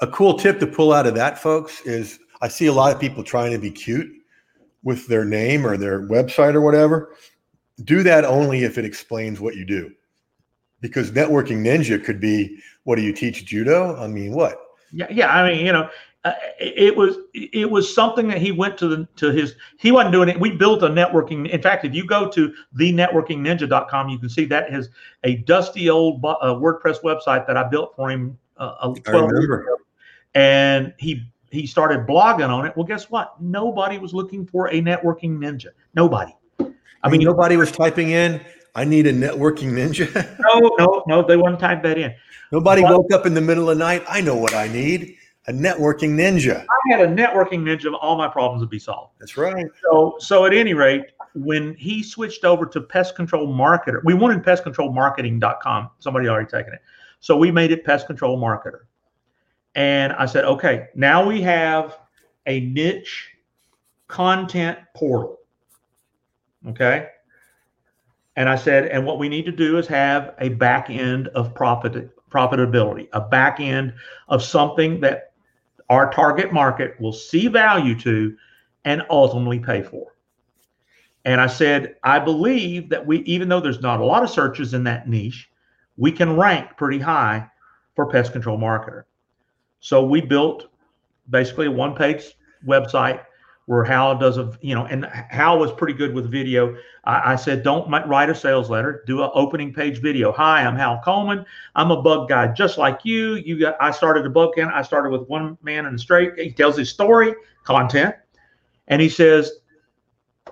A 0.02 0.08
cool 0.08 0.38
tip 0.38 0.60
to 0.60 0.68
pull 0.68 0.94
out 0.94 1.08
of 1.08 1.16
that, 1.16 1.40
folks, 1.40 1.82
is 1.82 2.20
I 2.42 2.48
see 2.48 2.68
a 2.68 2.74
lot 2.74 2.94
of 2.94 3.00
people 3.00 3.24
trying 3.24 3.52
to 3.52 3.60
be 3.60 3.72
cute 3.72 4.12
with 4.84 5.08
their 5.08 5.26
name 5.26 5.66
or 5.66 5.78
their 5.78 6.02
website 6.02 6.54
or 6.54 6.62
whatever. 6.62 7.16
Do 7.84 8.04
that 8.04 8.26
only 8.26 8.64
if 8.64 8.78
it 8.78 8.86
explains 8.86 9.40
what 9.40 9.56
you 9.56 9.66
do. 9.66 9.92
Because 10.82 11.12
networking 11.12 11.64
ninja 11.64 12.04
could 12.04 12.20
be 12.20 12.60
what 12.84 12.96
do 12.96 13.02
you 13.02 13.14
teach 13.14 13.46
judo? 13.46 13.96
I 13.96 14.08
mean, 14.08 14.34
what? 14.34 14.60
Yeah, 14.92 15.08
yeah. 15.10 15.30
I 15.30 15.50
mean, 15.50 15.66
you 15.66 15.72
know, 15.72 15.90
uh, 16.24 16.34
it, 16.60 16.96
was 16.96 17.18
it 17.34 17.70
was 17.70 17.94
something 17.94 18.28
that 18.28 18.40
he 18.40 18.52
went 18.52 18.78
to 18.80 18.88
the 18.88 19.08
to 19.16 19.32
his. 19.32 19.56
He 19.78 19.92
wasn't 19.92 20.14
doing 20.14 20.30
it. 20.30 20.40
We 20.40 20.52
built 20.52 20.84
a 20.84 20.88
networking. 20.88 21.50
In 21.50 21.62
fact, 21.62 21.86
if 21.86 21.96
you 21.96 22.06
go 22.06 22.30
to 22.30 22.54
thenetworkingninja.com, 22.78 24.10
you 24.10 24.20
can 24.20 24.30
see 24.30 24.46
that 24.46 24.74
is 24.74 24.90
a 25.24 25.38
dusty 25.38 25.90
old 25.90 26.24
uh, 26.24 26.38
WordPress 26.56 27.02
website 27.04 27.48
that 27.48 27.58
I 27.58 27.64
built 27.64 27.96
for 27.96 28.12
him. 28.12 28.38
Uh, 28.58 28.76
uh, 28.82 28.94
12 28.94 29.32
years 29.32 29.46
ago. 29.46 29.78
And 30.36 30.94
he 31.00 31.24
he 31.50 31.66
started 31.66 32.06
blogging 32.06 32.50
on 32.50 32.66
it. 32.66 32.76
Well, 32.78 32.86
guess 32.86 33.10
what? 33.10 33.42
Nobody 33.42 33.98
was 33.98 34.14
looking 34.14 34.46
for 34.46 34.68
a 34.68 34.82
networking 34.82 35.38
ninja. 35.38 35.68
Nobody. 35.96 36.36
I 37.04 37.10
mean, 37.10 37.24
nobody 37.24 37.58
was 37.58 37.72
typing 37.72 38.12
in, 38.12 38.40
I 38.76 38.86
need 38.86 39.08
a 39.08 39.14
networking 39.14 39.72
ninja. 39.74 40.14
no, 40.40 40.76
no, 40.78 41.04
no. 41.08 41.28
They 41.28 41.38
wouldn't 41.38 41.60
type 41.60 41.84
that 41.84 41.98
in. 41.98 42.14
nobody 42.52 42.82
But- 42.82 42.92
woke 42.98 43.14
up 43.14 43.26
in 43.26 43.34
the 43.34 43.42
middle 43.42 43.70
of 43.70 43.78
the 43.78 43.84
night. 43.84 44.04
I 44.08 44.22
know 44.22 44.36
what 44.36 44.54
I 44.54 44.68
need 44.68 45.18
a 45.48 45.52
networking 45.52 46.12
ninja. 46.12 46.66
I 46.70 46.98
had 46.98 47.02
a 47.02 47.08
networking 47.08 47.62
ninja. 47.64 47.92
All 48.00 48.18
my 48.18 48.28
problems 48.28 48.62
would 48.62 48.70
be 48.70 48.80
solved. 48.80 49.14
That's 49.20 49.38
right. 49.38 49.66
So, 49.84 50.16
so 50.20 50.46
at 50.46 50.54
any 50.54 50.74
rate, 50.74 51.04
when 51.34 51.74
he 51.76 52.04
switched 52.04 52.46
over 52.46 52.66
to 52.68 52.82
pest 52.82 53.16
control 53.16 53.48
marketer, 53.48 54.02
we 54.04 54.14
wanted 54.14 54.44
pestcontrolmarketing.com. 54.44 55.90
Somebody 56.00 56.28
already 56.28 56.50
taken 56.50 56.74
it. 56.74 56.82
So 57.20 57.38
we 57.38 57.52
made 57.52 57.72
it 57.72 57.84
pest 57.84 58.08
control 58.08 58.40
marketer. 58.40 58.82
And 59.76 60.14
I 60.14 60.26
said, 60.26 60.46
okay, 60.46 60.88
now 60.96 61.26
we 61.26 61.42
have 61.42 61.98
a 62.46 62.60
niche 62.60 63.30
content 64.08 64.78
portal. 64.96 65.40
Okay. 66.68 67.08
And 68.36 68.48
I 68.48 68.56
said, 68.56 68.86
and 68.88 69.06
what 69.06 69.20
we 69.20 69.30
need 69.30 69.46
to 69.46 69.52
do 69.52 69.78
is 69.78 69.88
have 69.88 70.34
a 70.40 70.50
back 70.50 70.90
end 70.90 71.28
of 71.30 71.54
profit 71.54 72.10
profitability, 72.30 73.10
a 73.12 73.20
back 73.20 73.60
end 73.60 73.94
of 74.30 74.42
something 74.42 75.02
that 75.02 75.34
our 75.90 76.10
target 76.12 76.54
market 76.54 77.00
will 77.02 77.12
see 77.12 77.48
value 77.48 78.00
to 78.00 78.36
and 78.86 79.04
ultimately 79.10 79.60
pay 79.60 79.82
for. 79.82 80.16
And 81.26 81.42
I 81.42 81.48
said, 81.48 81.96
I 82.04 82.20
believe 82.20 82.90
that 82.90 83.06
we, 83.06 83.20
even 83.24 83.50
though 83.50 83.60
there's 83.60 83.82
not 83.82 84.00
a 84.00 84.06
lot 84.06 84.24
of 84.24 84.30
searches 84.30 84.74
in 84.74 84.86
that 84.86 85.10
niche, 85.10 85.50
we 85.98 86.12
can 86.12 86.38
rank 86.38 86.78
pretty 86.78 87.00
high 87.00 87.48
for 87.96 88.10
pest 88.10 88.32
control 88.32 88.58
marketer. 88.58 89.04
So 89.82 90.04
we 90.06 90.22
built 90.22 90.68
basically 91.30 91.68
a 91.68 91.72
one 91.72 91.96
page 91.96 92.24
website 92.66 93.24
where 93.72 93.86
Hal 93.86 94.18
does 94.18 94.38
a, 94.38 94.52
you 94.60 94.76
know, 94.76 94.84
and 94.88 95.06
Hal 95.06 95.58
was 95.58 95.72
pretty 95.72 95.94
good 95.94 96.14
with 96.14 96.30
video. 96.30 96.76
I, 97.06 97.32
I 97.32 97.36
said, 97.38 97.64
don't 97.64 97.90
write 97.90 98.30
a 98.30 98.36
sales 98.36 98.70
letter, 98.70 99.02
do 99.08 99.24
an 99.24 99.30
opening 99.34 99.74
page 99.74 100.02
video. 100.02 100.34
Hi, 100.34 100.66
I'm 100.66 100.76
Hal 100.76 101.00
Coleman. 101.06 101.46
I'm 101.74 101.90
a 101.90 102.02
bug 102.02 102.28
guy 102.28 102.48
just 102.48 102.78
like 102.78 103.00
you. 103.06 103.36
You 103.36 103.58
got, 103.58 103.78
I 103.80 103.92
started 103.92 104.26
a 104.26 104.30
bug 104.30 104.56
can. 104.56 104.68
I 104.68 104.82
started 104.82 105.12
with 105.12 105.26
one 105.30 105.58
man 105.62 105.86
in 105.86 105.98
straight. 105.98 106.38
He 106.38 106.52
tells 106.52 106.76
his 106.76 106.90
story, 106.90 107.34
content, 107.64 108.14
and 108.90 109.02
he 109.02 109.08
says, 109.08 109.50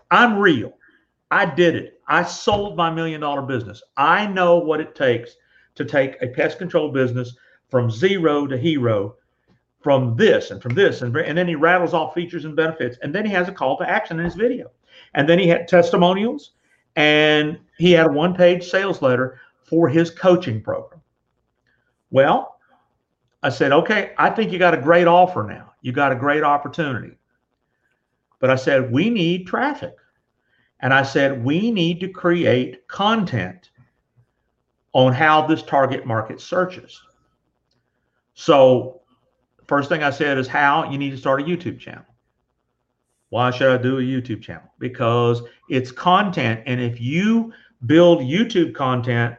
I'm 0.09 0.39
real. 0.39 0.77
I 1.29 1.43
did 1.43 1.75
it. 1.75 1.99
I 2.07 2.23
sold 2.23 2.77
my 2.77 2.89
million 2.89 3.19
dollar 3.19 3.41
business. 3.41 3.83
I 3.97 4.27
know 4.27 4.59
what 4.59 4.79
it 4.79 4.95
takes 4.95 5.35
to 5.75 5.83
take 5.83 6.15
a 6.21 6.27
pest 6.27 6.57
control 6.57 6.89
business 6.89 7.35
from 7.67 7.91
zero 7.91 8.47
to 8.47 8.57
hero 8.57 9.17
from 9.81 10.15
this 10.17 10.51
and 10.51 10.61
from 10.61 10.75
this 10.75 11.01
and, 11.01 11.15
and 11.15 11.37
then 11.37 11.47
he 11.47 11.55
rattles 11.55 11.93
off 11.93 12.13
features 12.13 12.45
and 12.45 12.55
benefits 12.55 12.97
and 13.01 13.15
then 13.15 13.25
he 13.25 13.31
has 13.31 13.47
a 13.47 13.51
call 13.51 13.77
to 13.77 13.89
action 13.89 14.19
in 14.19 14.25
his 14.25 14.35
video. 14.35 14.69
And 15.13 15.27
then 15.27 15.39
he 15.39 15.47
had 15.47 15.67
testimonials 15.67 16.51
and 16.95 17.57
he 17.77 17.91
had 17.91 18.07
a 18.07 18.11
one 18.11 18.35
page 18.35 18.69
sales 18.69 19.01
letter 19.01 19.39
for 19.63 19.87
his 19.87 20.11
coaching 20.11 20.61
program. 20.61 21.01
Well 22.11 22.55
i 23.41 23.47
said 23.47 23.71
okay 23.71 24.11
i 24.17 24.29
think 24.29 24.51
you 24.51 24.59
got 24.59 24.73
a 24.73 24.81
great 24.81 25.07
offer 25.07 25.43
now. 25.43 25.73
You 25.81 25.93
got 25.93 26.11
a 26.11 26.15
great 26.15 26.43
opportunity. 26.43 27.17
But 28.39 28.49
i 28.49 28.55
said 28.55 28.91
we 28.91 29.09
need 29.09 29.47
traffic. 29.47 29.95
And 30.81 30.93
i 30.93 31.03
said 31.03 31.43
we 31.43 31.71
need 31.71 32.01
to 32.01 32.09
create 32.09 32.85
content 32.87 33.69
on 34.93 35.13
Hal 35.13 35.47
this 35.47 35.63
target 35.63 36.05
market 36.05 36.41
searches. 36.41 37.01
So 38.33 38.99
First 39.69 39.87
thing 39.87 40.01
I 40.01 40.09
said 40.09 40.39
is 40.39 40.47
how 40.47 40.89
you 40.89 40.97
need 40.97 41.11
to 41.11 41.17
start 41.17 41.41
a 41.41 41.43
YouTube 41.43 41.79
channel. 41.79 42.03
Why 43.29 43.51
should 43.51 43.69
I 43.69 43.79
do 43.79 43.99
a 43.99 44.01
YouTube 44.01 44.41
channel? 44.41 44.67
Because 44.79 45.43
it's 45.69 45.91
content. 45.91 46.63
And 46.65 46.81
if 46.81 46.99
you 46.99 47.53
build 47.85 48.21
YouTube 48.21 48.73
content 48.73 49.35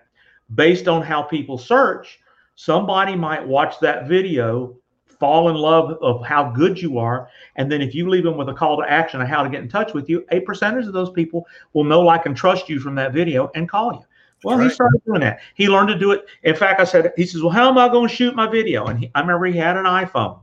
based 0.54 0.86
on 0.86 1.02
how 1.02 1.20
people 1.20 1.58
search, 1.58 2.20
somebody 2.54 3.16
might 3.16 3.44
watch 3.44 3.80
that 3.80 4.06
video, 4.06 4.76
fall 5.18 5.48
in 5.48 5.56
love 5.56 5.98
of 6.00 6.24
how 6.24 6.52
good 6.52 6.80
you 6.80 6.98
are. 6.98 7.28
And 7.56 7.70
then 7.70 7.82
if 7.82 7.92
you 7.92 8.08
leave 8.08 8.22
them 8.22 8.36
with 8.36 8.48
a 8.48 8.54
call 8.54 8.76
to 8.76 8.88
action 8.88 9.20
on 9.20 9.26
how 9.26 9.42
to 9.42 9.50
get 9.50 9.62
in 9.62 9.68
touch 9.68 9.94
with 9.94 10.08
you, 10.08 10.24
a 10.30 10.38
percentage 10.42 10.86
of 10.86 10.92
those 10.92 11.10
people 11.10 11.44
will 11.72 11.82
know, 11.82 12.02
like, 12.02 12.26
and 12.26 12.36
trust 12.36 12.68
you 12.68 12.78
from 12.78 12.94
that 12.94 13.12
video 13.12 13.50
and 13.56 13.68
call 13.68 13.94
you. 13.94 14.04
Well, 14.42 14.56
right. 14.56 14.64
he 14.64 14.70
started 14.70 15.02
doing 15.04 15.20
that. 15.20 15.40
He 15.54 15.68
learned 15.68 15.88
to 15.88 15.98
do 15.98 16.12
it. 16.12 16.24
In 16.42 16.54
fact, 16.54 16.80
I 16.80 16.84
said, 16.84 17.12
he 17.16 17.26
says, 17.26 17.42
Well, 17.42 17.52
how 17.52 17.68
am 17.68 17.78
I 17.78 17.88
going 17.88 18.08
to 18.08 18.14
shoot 18.14 18.34
my 18.34 18.46
video? 18.46 18.86
And 18.86 18.98
he, 18.98 19.10
I 19.14 19.20
remember 19.20 19.46
he 19.46 19.56
had 19.56 19.76
an 19.76 19.84
iPhone. 19.84 20.40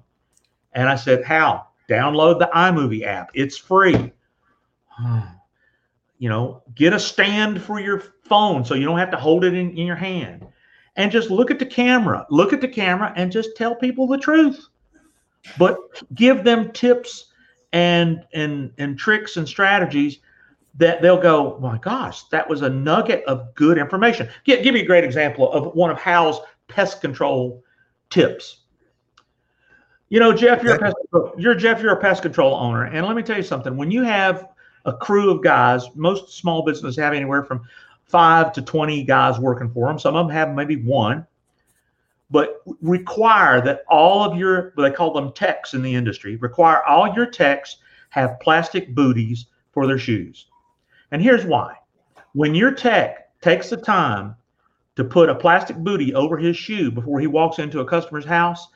And 0.73 0.87
I 0.87 0.95
said, 0.95 1.23
How? 1.23 1.67
Download 1.89 2.37
the 2.37 2.49
iMovie 2.53 3.05
app. 3.05 3.31
It's 3.33 3.57
free. 3.57 4.11
you 6.19 6.29
know, 6.29 6.63
get 6.75 6.93
a 6.93 6.99
stand 6.99 7.61
for 7.61 7.79
your 7.79 8.03
phone 8.25 8.65
so 8.65 8.73
you 8.75 8.85
don't 8.85 8.99
have 8.99 9.11
to 9.11 9.17
hold 9.17 9.43
it 9.43 9.53
in, 9.53 9.71
in 9.71 9.87
your 9.87 9.95
hand. 9.95 10.45
And 10.95 11.11
just 11.11 11.29
look 11.29 11.51
at 11.51 11.59
the 11.59 11.65
camera. 11.65 12.25
Look 12.29 12.53
at 12.53 12.61
the 12.61 12.67
camera 12.67 13.13
and 13.15 13.31
just 13.31 13.55
tell 13.55 13.75
people 13.75 14.07
the 14.07 14.17
truth. 14.17 14.67
But 15.57 15.77
give 16.15 16.43
them 16.43 16.71
tips 16.71 17.25
and 17.73 18.25
and 18.33 18.71
and 18.77 18.97
tricks 18.97 19.37
and 19.37 19.47
strategies 19.47 20.19
that 20.77 21.01
they'll 21.01 21.21
go, 21.21 21.57
my 21.59 21.77
gosh, 21.79 22.23
that 22.25 22.47
was 22.47 22.61
a 22.61 22.69
nugget 22.69 23.23
of 23.25 23.53
good 23.55 23.77
information. 23.77 24.29
Give, 24.43 24.63
give 24.63 24.75
you 24.75 24.83
a 24.83 24.85
great 24.85 25.03
example 25.03 25.51
of 25.51 25.75
one 25.75 25.89
of 25.89 25.97
Hal's 25.97 26.39
pest 26.67 27.01
control 27.01 27.63
tips. 28.09 28.61
You 30.09 30.19
know, 30.19 30.31
Jeff, 30.31 30.63
you're 30.63 30.75
a 30.75 30.79
pest, 30.79 30.95
you're 31.37 31.55
Jeff, 31.55 31.81
you're 31.81 31.93
a 31.93 31.99
pest 31.99 32.21
control 32.21 32.55
owner, 32.55 32.85
and 32.85 33.05
let 33.05 33.15
me 33.15 33.23
tell 33.23 33.35
you 33.35 33.43
something. 33.43 33.75
When 33.75 33.91
you 33.91 34.03
have 34.03 34.47
a 34.85 34.93
crew 34.93 35.31
of 35.31 35.43
guys, 35.43 35.83
most 35.95 36.37
small 36.37 36.63
businesses 36.63 36.95
have 36.97 37.13
anywhere 37.13 37.43
from 37.43 37.61
five 38.05 38.53
to 38.53 38.61
twenty 38.61 39.03
guys 39.03 39.37
working 39.37 39.69
for 39.69 39.87
them. 39.87 39.99
Some 39.99 40.15
of 40.15 40.27
them 40.27 40.33
have 40.33 40.55
maybe 40.55 40.77
one, 40.77 41.27
but 42.31 42.61
require 42.81 43.59
that 43.61 43.81
all 43.89 44.23
of 44.23 44.37
your 44.37 44.73
they 44.77 44.91
call 44.91 45.11
them 45.11 45.33
techs 45.33 45.73
in 45.73 45.81
the 45.81 45.93
industry 45.93 46.37
require 46.37 46.83
all 46.85 47.13
your 47.13 47.25
techs 47.25 47.77
have 48.09 48.39
plastic 48.39 48.95
booties 48.95 49.47
for 49.73 49.87
their 49.87 49.99
shoes. 49.99 50.45
And 51.11 51.21
here's 51.21 51.45
why. 51.45 51.75
When 52.33 52.55
your 52.55 52.71
tech 52.71 53.29
takes 53.41 53.69
the 53.69 53.77
time 53.77 54.35
to 54.95 55.03
put 55.03 55.29
a 55.29 55.35
plastic 55.35 55.77
booty 55.77 56.13
over 56.13 56.37
his 56.37 56.57
shoe 56.57 56.91
before 56.91 57.19
he 57.19 57.27
walks 57.27 57.59
into 57.59 57.79
a 57.79 57.85
customer's 57.85 58.25
house, 58.25 58.67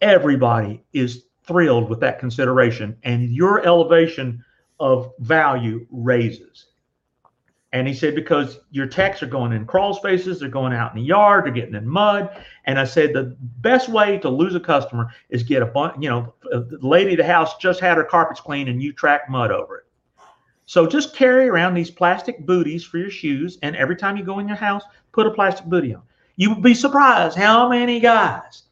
everybody 0.00 0.84
is 0.92 1.24
thrilled 1.46 1.88
with 1.88 2.00
that 2.00 2.18
consideration 2.18 2.96
and 3.04 3.30
your 3.30 3.64
elevation 3.64 4.44
of 4.80 5.12
value 5.20 5.86
raises. 5.90 6.66
And 7.72 7.86
he 7.86 7.94
said, 7.94 8.14
because 8.14 8.60
your 8.70 8.86
techs 8.86 9.22
are 9.22 9.26
going 9.26 9.52
in 9.52 9.66
crawl 9.66 9.92
spaces, 9.92 10.40
they're 10.40 10.48
going 10.48 10.72
out 10.72 10.92
in 10.92 11.00
the 11.00 11.06
yard, 11.06 11.44
they're 11.44 11.52
getting 11.52 11.74
in 11.74 11.86
mud. 11.86 12.44
And 12.64 12.78
I 12.78 12.84
said, 12.84 13.12
the 13.12 13.36
best 13.40 13.88
way 13.88 14.18
to 14.18 14.28
lose 14.28 14.54
a 14.54 14.60
customer 14.60 15.10
is 15.30 15.42
get 15.42 15.62
a 15.62 15.66
bunch, 15.66 15.96
you 16.00 16.08
know, 16.08 16.34
the 16.42 16.78
lady 16.80 17.12
of 17.12 17.18
the 17.18 17.24
house 17.24 17.56
just 17.58 17.80
had 17.80 17.96
her 17.96 18.04
carpets 18.04 18.40
cleaned 18.40 18.68
and 18.68 18.82
you 18.82 18.92
track 18.92 19.28
mud 19.28 19.50
over 19.50 19.78
it. 19.78 19.85
So 20.66 20.86
just 20.86 21.14
carry 21.14 21.48
around 21.48 21.74
these 21.74 21.90
plastic 21.90 22.44
booties 22.44 22.84
for 22.84 22.98
your 22.98 23.10
shoes, 23.10 23.58
and 23.62 23.76
every 23.76 23.96
time 23.96 24.16
you 24.16 24.24
go 24.24 24.40
in 24.40 24.48
your 24.48 24.56
house, 24.56 24.82
put 25.12 25.26
a 25.26 25.30
plastic 25.30 25.66
booty 25.66 25.94
on. 25.94 26.02
You 26.34 26.50
would 26.50 26.62
be 26.62 26.74
surprised 26.74 27.38
how 27.38 27.68
many 27.68 28.00
guys 28.00 28.64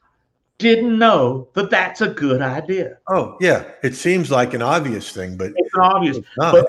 didn't 0.59 0.99
know 0.99 1.49
that 1.55 1.71
that's 1.71 2.01
a 2.01 2.09
good 2.09 2.43
idea. 2.43 2.99
Oh 3.09 3.37
yeah, 3.41 3.65
it 3.83 3.95
seems 3.95 4.31
like 4.31 4.55
an 4.55 4.63
obvious 4.63 5.13
thing, 5.13 5.37
but 5.37 5.53
it's 5.57 5.75
an 5.75 5.81
obvious. 5.81 6.17
It's 6.19 6.29
but 6.37 6.69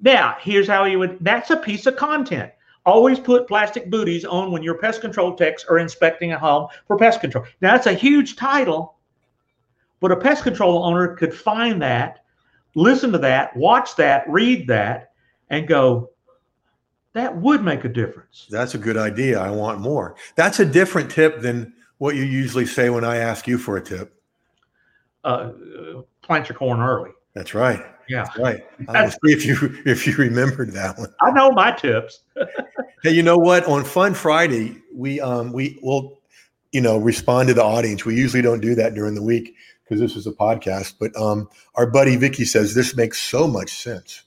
now 0.00 0.36
here's 0.40 0.66
how 0.66 0.84
you 0.84 0.98
would. 0.98 1.18
That's 1.20 1.50
a 1.50 1.56
piece 1.56 1.86
of 1.86 1.96
content. 1.96 2.52
Always 2.84 3.20
put 3.20 3.48
plastic 3.48 3.90
booties 3.90 4.24
on 4.24 4.50
when 4.50 4.62
your 4.62 4.78
pest 4.78 5.00
control 5.00 5.34
techs 5.34 5.64
are 5.64 5.78
inspecting 5.78 6.32
a 6.32 6.38
home 6.38 6.68
for 6.86 6.96
pest 6.96 7.20
control. 7.20 7.44
Now 7.60 7.72
that's 7.72 7.86
a 7.86 7.92
huge 7.92 8.36
title, 8.36 8.96
but 10.00 10.12
a 10.12 10.16
pest 10.16 10.42
control 10.42 10.84
owner 10.84 11.14
could 11.14 11.34
find 11.34 11.80
that 11.82 12.24
listen 12.78 13.10
to 13.12 13.18
that, 13.18 13.54
watch 13.56 13.96
that, 13.96 14.28
read 14.28 14.68
that, 14.68 15.12
and 15.50 15.66
go, 15.66 16.10
that 17.12 17.36
would 17.36 17.62
make 17.62 17.84
a 17.84 17.88
difference. 17.88 18.46
That's 18.50 18.74
a 18.74 18.78
good 18.78 18.96
idea. 18.96 19.40
I 19.40 19.50
want 19.50 19.80
more. 19.80 20.14
That's 20.36 20.60
a 20.60 20.64
different 20.64 21.10
tip 21.10 21.40
than 21.40 21.74
what 21.98 22.14
you 22.14 22.22
usually 22.22 22.66
say 22.66 22.90
when 22.90 23.04
I 23.04 23.16
ask 23.16 23.48
you 23.48 23.58
for 23.58 23.76
a 23.76 23.82
tip. 23.82 24.14
Uh, 25.24 25.50
plant 26.22 26.48
your 26.48 26.56
corn 26.56 26.80
early. 26.80 27.10
That's 27.34 27.52
right. 27.52 27.84
Yeah. 28.08 28.24
That's 28.24 28.38
right. 28.38 28.60
I 28.88 29.08
see 29.08 29.18
if 29.24 29.44
you 29.44 29.82
if 29.84 30.06
you 30.06 30.14
remembered 30.14 30.72
that 30.72 30.96
one. 30.98 31.12
I 31.20 31.32
know 31.32 31.50
my 31.50 31.72
tips. 31.72 32.20
hey, 33.02 33.10
you 33.10 33.22
know 33.22 33.36
what? 33.36 33.64
On 33.64 33.84
Fun 33.84 34.14
Friday, 34.14 34.80
we 34.94 35.20
um 35.20 35.52
we 35.52 35.78
will, 35.82 36.20
you 36.72 36.80
know, 36.80 36.96
respond 36.96 37.48
to 37.48 37.54
the 37.54 37.64
audience. 37.64 38.04
We 38.04 38.14
usually 38.14 38.42
don't 38.42 38.60
do 38.60 38.76
that 38.76 38.94
during 38.94 39.14
the 39.14 39.22
week 39.22 39.56
because 39.88 40.00
this 40.00 40.16
is 40.16 40.26
a 40.26 40.32
podcast. 40.32 40.94
But 40.98 41.16
um, 41.16 41.48
our 41.74 41.86
buddy 41.86 42.16
Vicky 42.16 42.44
says 42.44 42.74
this 42.74 42.96
makes 42.96 43.20
so 43.20 43.48
much 43.48 43.70
sense. 43.70 44.24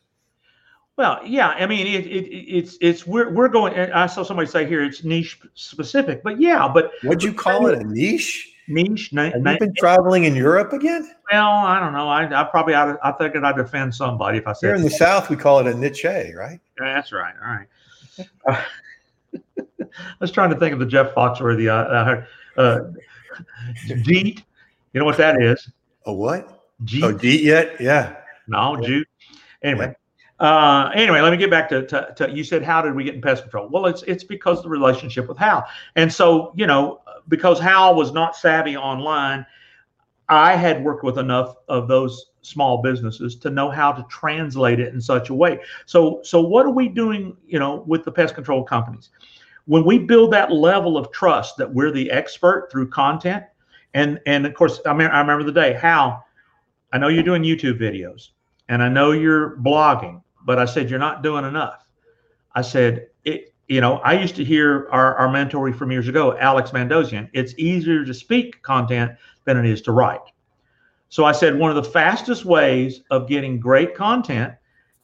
Well, 0.97 1.19
yeah, 1.25 1.49
I 1.49 1.65
mean, 1.65 1.87
it, 1.87 2.05
it, 2.05 2.27
it's 2.29 2.77
it's 2.81 3.07
we're 3.07 3.31
we're 3.31 3.47
going. 3.47 3.73
I 3.73 4.05
saw 4.07 4.23
somebody 4.23 4.47
say 4.47 4.67
here 4.67 4.83
it's 4.83 5.03
niche 5.03 5.39
specific, 5.55 6.21
but 6.23 6.39
yeah, 6.39 6.67
but 6.67 6.91
what'd 7.03 7.23
you 7.23 7.33
call 7.33 7.67
it? 7.67 7.79
A 7.79 7.83
niche? 7.83 8.49
Niche. 8.67 9.11
Have 9.15 9.35
you 9.35 9.59
been 9.59 9.73
traveling 9.75 10.25
in 10.25 10.35
Europe 10.35 10.71
again? 10.73 11.09
Well, 11.31 11.49
I 11.49 11.79
don't 11.79 11.93
know. 11.93 12.07
I, 12.07 12.41
I 12.41 12.43
probably 12.45 12.73
ought 12.73 12.85
to, 12.85 12.99
I 13.03 13.11
think 13.13 13.35
I'd 13.35 13.59
offend 13.59 13.93
somebody 13.93 14.37
if 14.37 14.47
I 14.47 14.53
said 14.53 14.67
here 14.67 14.75
in 14.75 14.83
the 14.83 14.89
South 14.89 15.29
we 15.29 15.35
call 15.35 15.59
it 15.59 15.67
a 15.67 15.73
niche, 15.73 16.05
right? 16.05 16.59
Yeah, 16.79 16.93
that's 16.93 17.11
right. 17.11 17.33
All 17.43 17.51
right. 17.51 17.67
Uh, 18.47 18.61
I 19.81 20.15
was 20.19 20.31
trying 20.31 20.51
to 20.51 20.55
think 20.55 20.73
of 20.73 20.79
the 20.79 20.85
Jeff 20.85 21.13
Foxworthy 21.13 21.67
uh, 21.67 22.23
uh, 22.59 22.61
uh, 22.61 22.79
Deet 24.03 24.43
you 24.93 24.99
know 24.99 25.05
what 25.05 25.17
that 25.17 25.41
is? 25.41 25.69
A 26.05 26.13
what? 26.13 26.63
Jeet. 26.83 27.03
Oh, 27.03 27.27
yet? 27.27 27.79
Yeah. 27.79 28.17
No, 28.47 28.79
yeah. 28.81 29.01
Anyway. 29.63 29.95
Uh, 30.39 30.89
anyway, 30.95 31.21
let 31.21 31.31
me 31.31 31.37
get 31.37 31.51
back 31.51 31.69
to, 31.69 31.85
to, 31.85 32.11
to, 32.17 32.31
you 32.31 32.43
said 32.43 32.63
how 32.63 32.81
did 32.81 32.95
we 32.95 33.03
get 33.03 33.13
in 33.13 33.21
pest 33.21 33.43
control? 33.43 33.69
Well, 33.69 33.85
it's 33.85 34.01
it's 34.03 34.23
because 34.23 34.57
of 34.57 34.63
the 34.63 34.69
relationship 34.69 35.27
with 35.27 35.37
Hal. 35.37 35.63
And 35.95 36.11
so, 36.11 36.51
you 36.55 36.65
know, 36.65 37.01
because 37.27 37.59
Hal 37.59 37.93
was 37.93 38.11
not 38.11 38.35
savvy 38.35 38.75
online, 38.75 39.45
I 40.29 40.55
had 40.55 40.83
worked 40.83 41.03
with 41.03 41.19
enough 41.19 41.57
of 41.67 41.87
those 41.87 42.31
small 42.41 42.81
businesses 42.81 43.35
to 43.35 43.51
know 43.51 43.69
how 43.69 43.91
to 43.91 44.03
translate 44.09 44.79
it 44.79 44.95
in 44.95 44.99
such 44.99 45.29
a 45.29 45.33
way. 45.35 45.59
So 45.85 46.21
so 46.23 46.41
what 46.41 46.65
are 46.65 46.71
we 46.71 46.87
doing, 46.87 47.37
you 47.45 47.59
know, 47.59 47.83
with 47.85 48.03
the 48.03 48.11
pest 48.11 48.33
control 48.33 48.63
companies? 48.63 49.11
When 49.65 49.85
we 49.85 49.99
build 49.99 50.33
that 50.33 50.51
level 50.51 50.97
of 50.97 51.11
trust 51.11 51.57
that 51.57 51.71
we're 51.71 51.91
the 51.91 52.09
expert 52.09 52.69
through 52.71 52.89
content, 52.89 53.43
and 53.93 54.19
and 54.25 54.45
of 54.45 54.53
course, 54.53 54.79
I, 54.85 54.93
mean, 54.93 55.07
I 55.07 55.19
remember 55.19 55.43
the 55.43 55.51
day. 55.51 55.73
Hal 55.73 56.25
I 56.93 56.97
know 56.97 57.07
you're 57.07 57.23
doing 57.23 57.43
YouTube 57.43 57.79
videos, 57.79 58.29
and 58.69 58.83
I 58.83 58.89
know 58.89 59.11
you're 59.11 59.57
blogging, 59.57 60.21
but 60.45 60.59
I 60.59 60.65
said 60.65 60.89
you're 60.89 60.99
not 60.99 61.23
doing 61.23 61.45
enough. 61.45 61.85
I 62.53 62.61
said 62.61 63.07
it. 63.23 63.53
You 63.67 63.79
know, 63.79 63.99
I 63.99 64.19
used 64.19 64.35
to 64.35 64.43
hear 64.43 64.89
our, 64.91 65.15
our 65.15 65.31
mentor 65.31 65.71
from 65.71 65.91
years 65.91 66.09
ago, 66.09 66.37
Alex 66.37 66.71
Mandossian. 66.71 67.29
It's 67.31 67.53
easier 67.57 68.03
to 68.03 68.13
speak 68.13 68.61
content 68.63 69.13
than 69.45 69.57
it 69.57 69.65
is 69.65 69.81
to 69.83 69.93
write. 69.93 70.19
So 71.07 71.23
I 71.23 71.31
said, 71.31 71.57
one 71.57 71.69
of 71.69 71.81
the 71.81 71.89
fastest 71.89 72.43
ways 72.43 73.01
of 73.11 73.29
getting 73.29 73.59
great 73.59 73.95
content 73.95 74.53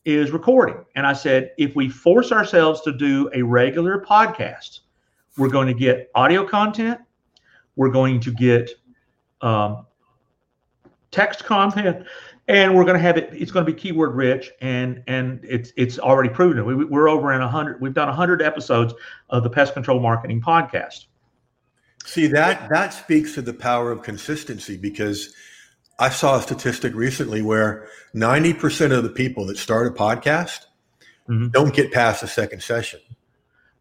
is 0.04 0.32
recording. 0.32 0.84
And 0.96 1.06
I 1.06 1.14
said, 1.14 1.52
if 1.58 1.76
we 1.76 1.90
force 1.90 2.32
ourselves 2.32 2.82
to 2.82 2.94
do 2.94 3.30
a 3.34 3.42
regular 3.42 4.02
podcast, 4.02 4.80
we're 5.38 5.50
going 5.50 5.68
to 5.68 5.74
get 5.74 6.10
audio 6.16 6.46
content, 6.46 7.00
we're 7.78 7.90
going 7.90 8.20
to 8.20 8.32
get 8.34 8.70
um, 9.42 9.86
text 11.12 11.46
content, 11.46 12.06
and 12.50 12.76
we're 12.76 12.84
going 12.84 12.98
to 12.98 13.02
have 13.02 13.16
it. 13.16 13.30
It's 13.32 13.52
going 13.52 13.66
to 13.66 13.72
be 13.72 13.80
keyword 13.80 14.16
rich, 14.16 14.52
and 14.60 15.02
and 15.08 15.40
it's 15.44 15.72
it's 15.78 15.98
already 15.98 16.30
proven. 16.30 16.66
We, 16.66 16.84
we're 16.84 17.08
over 17.08 17.32
in 17.32 17.42
a 17.42 17.48
hundred. 17.48 17.80
We've 17.80 17.94
done 17.94 18.10
a 18.10 18.14
hundred 18.14 18.42
episodes 18.42 18.94
of 19.30 19.44
the 19.44 19.50
Pest 19.50 19.74
Control 19.74 20.02
Marketing 20.02 20.42
Podcast. 20.42 21.06
See 22.04 22.28
that 22.28 22.70
that 22.70 22.94
speaks 22.94 23.34
to 23.36 23.42
the 23.42 23.54
power 23.54 23.92
of 23.92 24.02
consistency 24.02 24.76
because 24.78 25.34
I 26.00 26.10
saw 26.10 26.38
a 26.38 26.42
statistic 26.42 26.94
recently 26.94 27.42
where 27.42 27.88
90% 28.14 28.96
of 28.96 29.04
the 29.04 29.10
people 29.10 29.46
that 29.48 29.58
start 29.58 29.88
a 29.88 29.90
podcast 29.90 30.66
mm-hmm. 31.28 31.48
don't 31.48 31.74
get 31.74 31.92
past 31.92 32.22
the 32.22 32.28
second 32.28 32.62
session. 32.62 33.00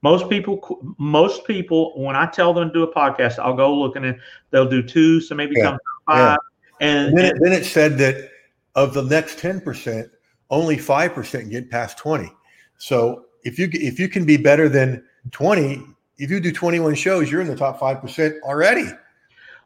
Most 0.03 0.29
people, 0.29 0.95
most 0.99 1.45
people, 1.47 1.93
when 2.01 2.17
I 2.17 2.27
tell 2.27 2.53
them 2.53 2.69
to 2.69 2.73
do 2.73 2.83
a 2.83 2.93
podcast, 2.93 3.39
I'll 3.39 3.57
go 3.57 3.75
looking 3.75 4.05
and 4.05 4.19
they'll 4.51 4.69
do 4.69 4.83
two, 4.83 5.21
so 5.21 5.35
maybe 5.35 5.55
yeah. 5.57 5.63
come 5.63 5.79
five. 6.07 6.39
Yeah. 6.81 6.89
And, 6.89 7.09
and 7.09 7.19
then, 7.19 7.25
it, 7.25 7.35
then 7.41 7.53
it 7.53 7.65
said 7.65 7.99
that 7.99 8.31
of 8.75 8.93
the 8.95 9.03
next 9.03 9.39
10%, 9.39 10.11
only 10.51 10.77
5% 10.77 11.51
get 11.51 11.71
past 11.71 11.99
20. 11.99 12.31
So 12.79 13.25
if 13.43 13.59
you 13.59 13.69
if 13.73 13.99
you 13.99 14.09
can 14.09 14.25
be 14.25 14.37
better 14.37 14.69
than 14.69 15.05
20, 15.31 15.83
if 16.19 16.31
you 16.31 16.41
do 16.41 16.53
21 16.53 16.95
shows, 16.95 17.31
you're 17.31 17.41
in 17.41 17.49
the 17.49 17.57
top 17.57 17.79
5% 17.81 18.41
already. 18.43 18.91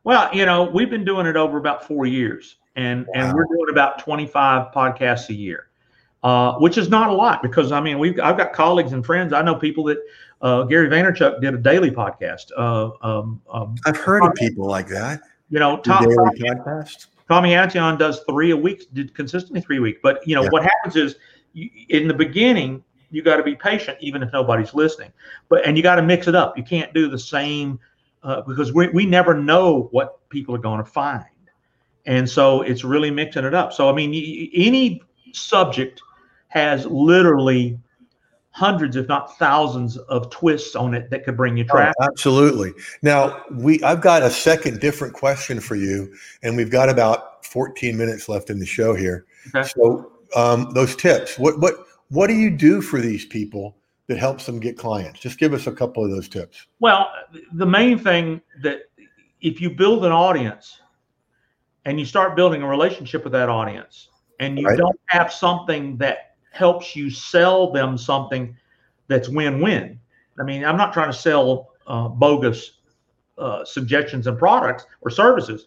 Well, 0.05 0.35
you 0.35 0.47
know, 0.47 0.65
we've 0.65 0.91
been 0.91 1.05
doing 1.05 1.27
it 1.27 1.37
over 1.37 1.59
about 1.59 1.87
four 1.87 2.07
years, 2.07 2.57
and 2.77 3.07
wow. 3.07 3.13
and 3.15 3.35
we're 3.35 3.45
doing 3.45 3.71
about 3.71 3.99
25 3.99 4.73
podcasts 4.73 5.29
a 5.29 5.35
year, 5.35 5.69
uh, 6.23 6.55
which 6.59 6.79
is 6.79 6.89
not 6.89 7.11
a 7.11 7.13
lot 7.13 7.43
because 7.43 7.73
I 7.73 7.81
mean 7.81 7.99
we've 7.99 8.19
I've 8.21 8.37
got 8.37 8.53
colleagues 8.53 8.93
and 8.93 9.05
friends. 9.05 9.33
I 9.33 9.43
know 9.43 9.55
people 9.55 9.85
that 9.85 9.99
uh, 10.43 10.65
Gary 10.65 10.89
Vaynerchuk 10.89 11.41
did 11.41 11.55
a 11.55 11.59
daily 11.59 11.91
podcast. 11.91 12.51
Uh, 12.57 12.91
um, 13.03 13.41
um, 13.51 13.75
I've 13.87 13.97
heard 13.97 14.25
of 14.25 14.35
people 14.35 14.67
like 14.67 14.89
that. 14.89 15.21
You 15.51 15.59
know, 15.59 15.79
Tom, 15.79 16.05
daily 16.05 16.17
Tommy, 16.17 16.41
podcast. 16.41 17.07
Tommy 17.29 17.51
Antion 17.51 17.99
does 17.99 18.21
three 18.29 18.51
a 18.51 18.57
week, 18.57 18.93
did 18.93 19.15
consistently 19.15 19.61
three 19.61 19.79
a 19.79 19.81
week. 19.81 20.01
But 20.03 20.27
you 20.27 20.35
know 20.35 20.43
yeah. 20.43 20.51
what 20.51 20.63
happens 20.63 20.97
is 20.97 21.17
you, 21.53 21.69
in 21.89 22.09
the 22.09 22.15
beginning 22.15 22.85
you 23.13 23.23
got 23.23 23.39
to 23.39 23.43
be 23.43 23.57
patient 23.57 23.99
even 24.01 24.23
if 24.23 24.33
nobody's 24.33 24.73
listening 24.73 25.11
but 25.49 25.67
and 25.67 25.77
you 25.77 25.83
got 25.83 25.97
to 25.97 26.03
mix 26.03 26.29
it 26.29 26.37
up 26.37 26.57
you 26.57 26.63
can't 26.63 26.95
do 26.95 27.09
the 27.09 27.19
same 27.19 27.77
uh, 28.23 28.43
because 28.43 28.73
we, 28.73 28.89
we 28.89 29.07
never 29.07 29.35
know 29.35 29.89
what 29.93 30.29
people 30.29 30.55
are 30.55 30.59
going 30.59 30.83
to 30.83 30.91
find. 30.91 31.25
And 32.07 32.29
so 32.29 32.63
it's 32.63 32.85
really 32.85 33.11
mixing 33.11 33.45
it 33.45 33.55
up. 33.55 33.73
So, 33.73 33.89
I 33.89 33.93
mean, 33.93 34.11
any 34.55 35.03
subject 35.33 36.03
has 36.51 36.85
literally 36.87 37.79
hundreds, 38.51 38.97
if 38.97 39.09
not 39.09 39.39
thousands, 39.39 39.97
of 39.97 40.31
twists 40.31 40.77
on 40.77 40.95
it 40.95 41.09
that 41.11 41.25
could 41.25 41.37
bring 41.37 41.57
you 41.57 41.65
traffic. 41.65 41.95
Oh, 42.01 42.05
absolutely. 42.05 42.73
Now, 43.03 43.43
we 43.53 43.83
I've 43.83 44.01
got 44.01 44.23
a 44.23 44.31
second 44.31 44.81
different 44.81 45.15
question 45.15 45.61
for 45.61 45.77
you, 45.77 46.15
and 46.43 46.57
we've 46.57 46.71
got 46.71 46.89
about 46.89 47.45
14 47.47 47.97
minutes 47.97 48.29
left 48.29 48.51
in 48.51 48.59
the 48.59 48.67
show 48.67 48.95
here. 48.95 49.25
Okay. 49.55 49.69
So, 49.69 50.13
um, 50.37 50.71
those 50.75 50.95
tips. 50.95 51.39
What 51.39 51.59
what 51.61 51.75
what 52.09 52.27
do 52.27 52.35
you 52.35 52.51
do 52.51 52.83
for 52.83 53.01
these 53.01 53.25
people 53.25 53.77
that 54.09 54.19
helps 54.19 54.47
them 54.47 54.59
get 54.59 54.77
clients? 54.77 55.21
Just 55.21 55.39
give 55.39 55.55
us 55.55 55.67
a 55.67 55.73
couple 55.73 56.05
of 56.05 56.11
those 56.11 56.29
tips. 56.29 56.67
Well, 56.81 57.11
the 57.53 57.67
main 57.67 57.99
thing 57.99 58.41
that 58.63 58.83
if 59.41 59.61
you 59.61 59.71
build 59.71 60.05
an 60.05 60.13
audience 60.13 60.81
and 61.85 61.99
you 61.99 62.05
start 62.05 62.37
building 62.37 62.63
a 62.63 62.67
relationship 62.67 63.25
with 63.25 63.33
that 63.33 63.49
audience 63.49 64.09
and 64.41 64.59
you 64.59 64.67
right. 64.67 64.77
don't 64.77 64.99
have 65.07 65.33
something 65.33 65.97
that 65.99 66.30
helps 66.51 66.95
you 66.95 67.11
sell 67.11 67.73
them 67.73 67.97
something 67.97 68.57
that's 69.09 69.29
win-win. 69.29 69.99
I 70.39 70.43
mean, 70.43 70.65
I'm 70.65 70.77
not 70.77 70.93
trying 70.93 71.11
to 71.11 71.17
sell 71.17 71.71
uh, 71.87 72.09
bogus 72.09 72.73
uh, 73.39 73.65
suggestions 73.65 74.27
and 74.27 74.39
products 74.39 74.85
or 75.01 75.11
services, 75.11 75.67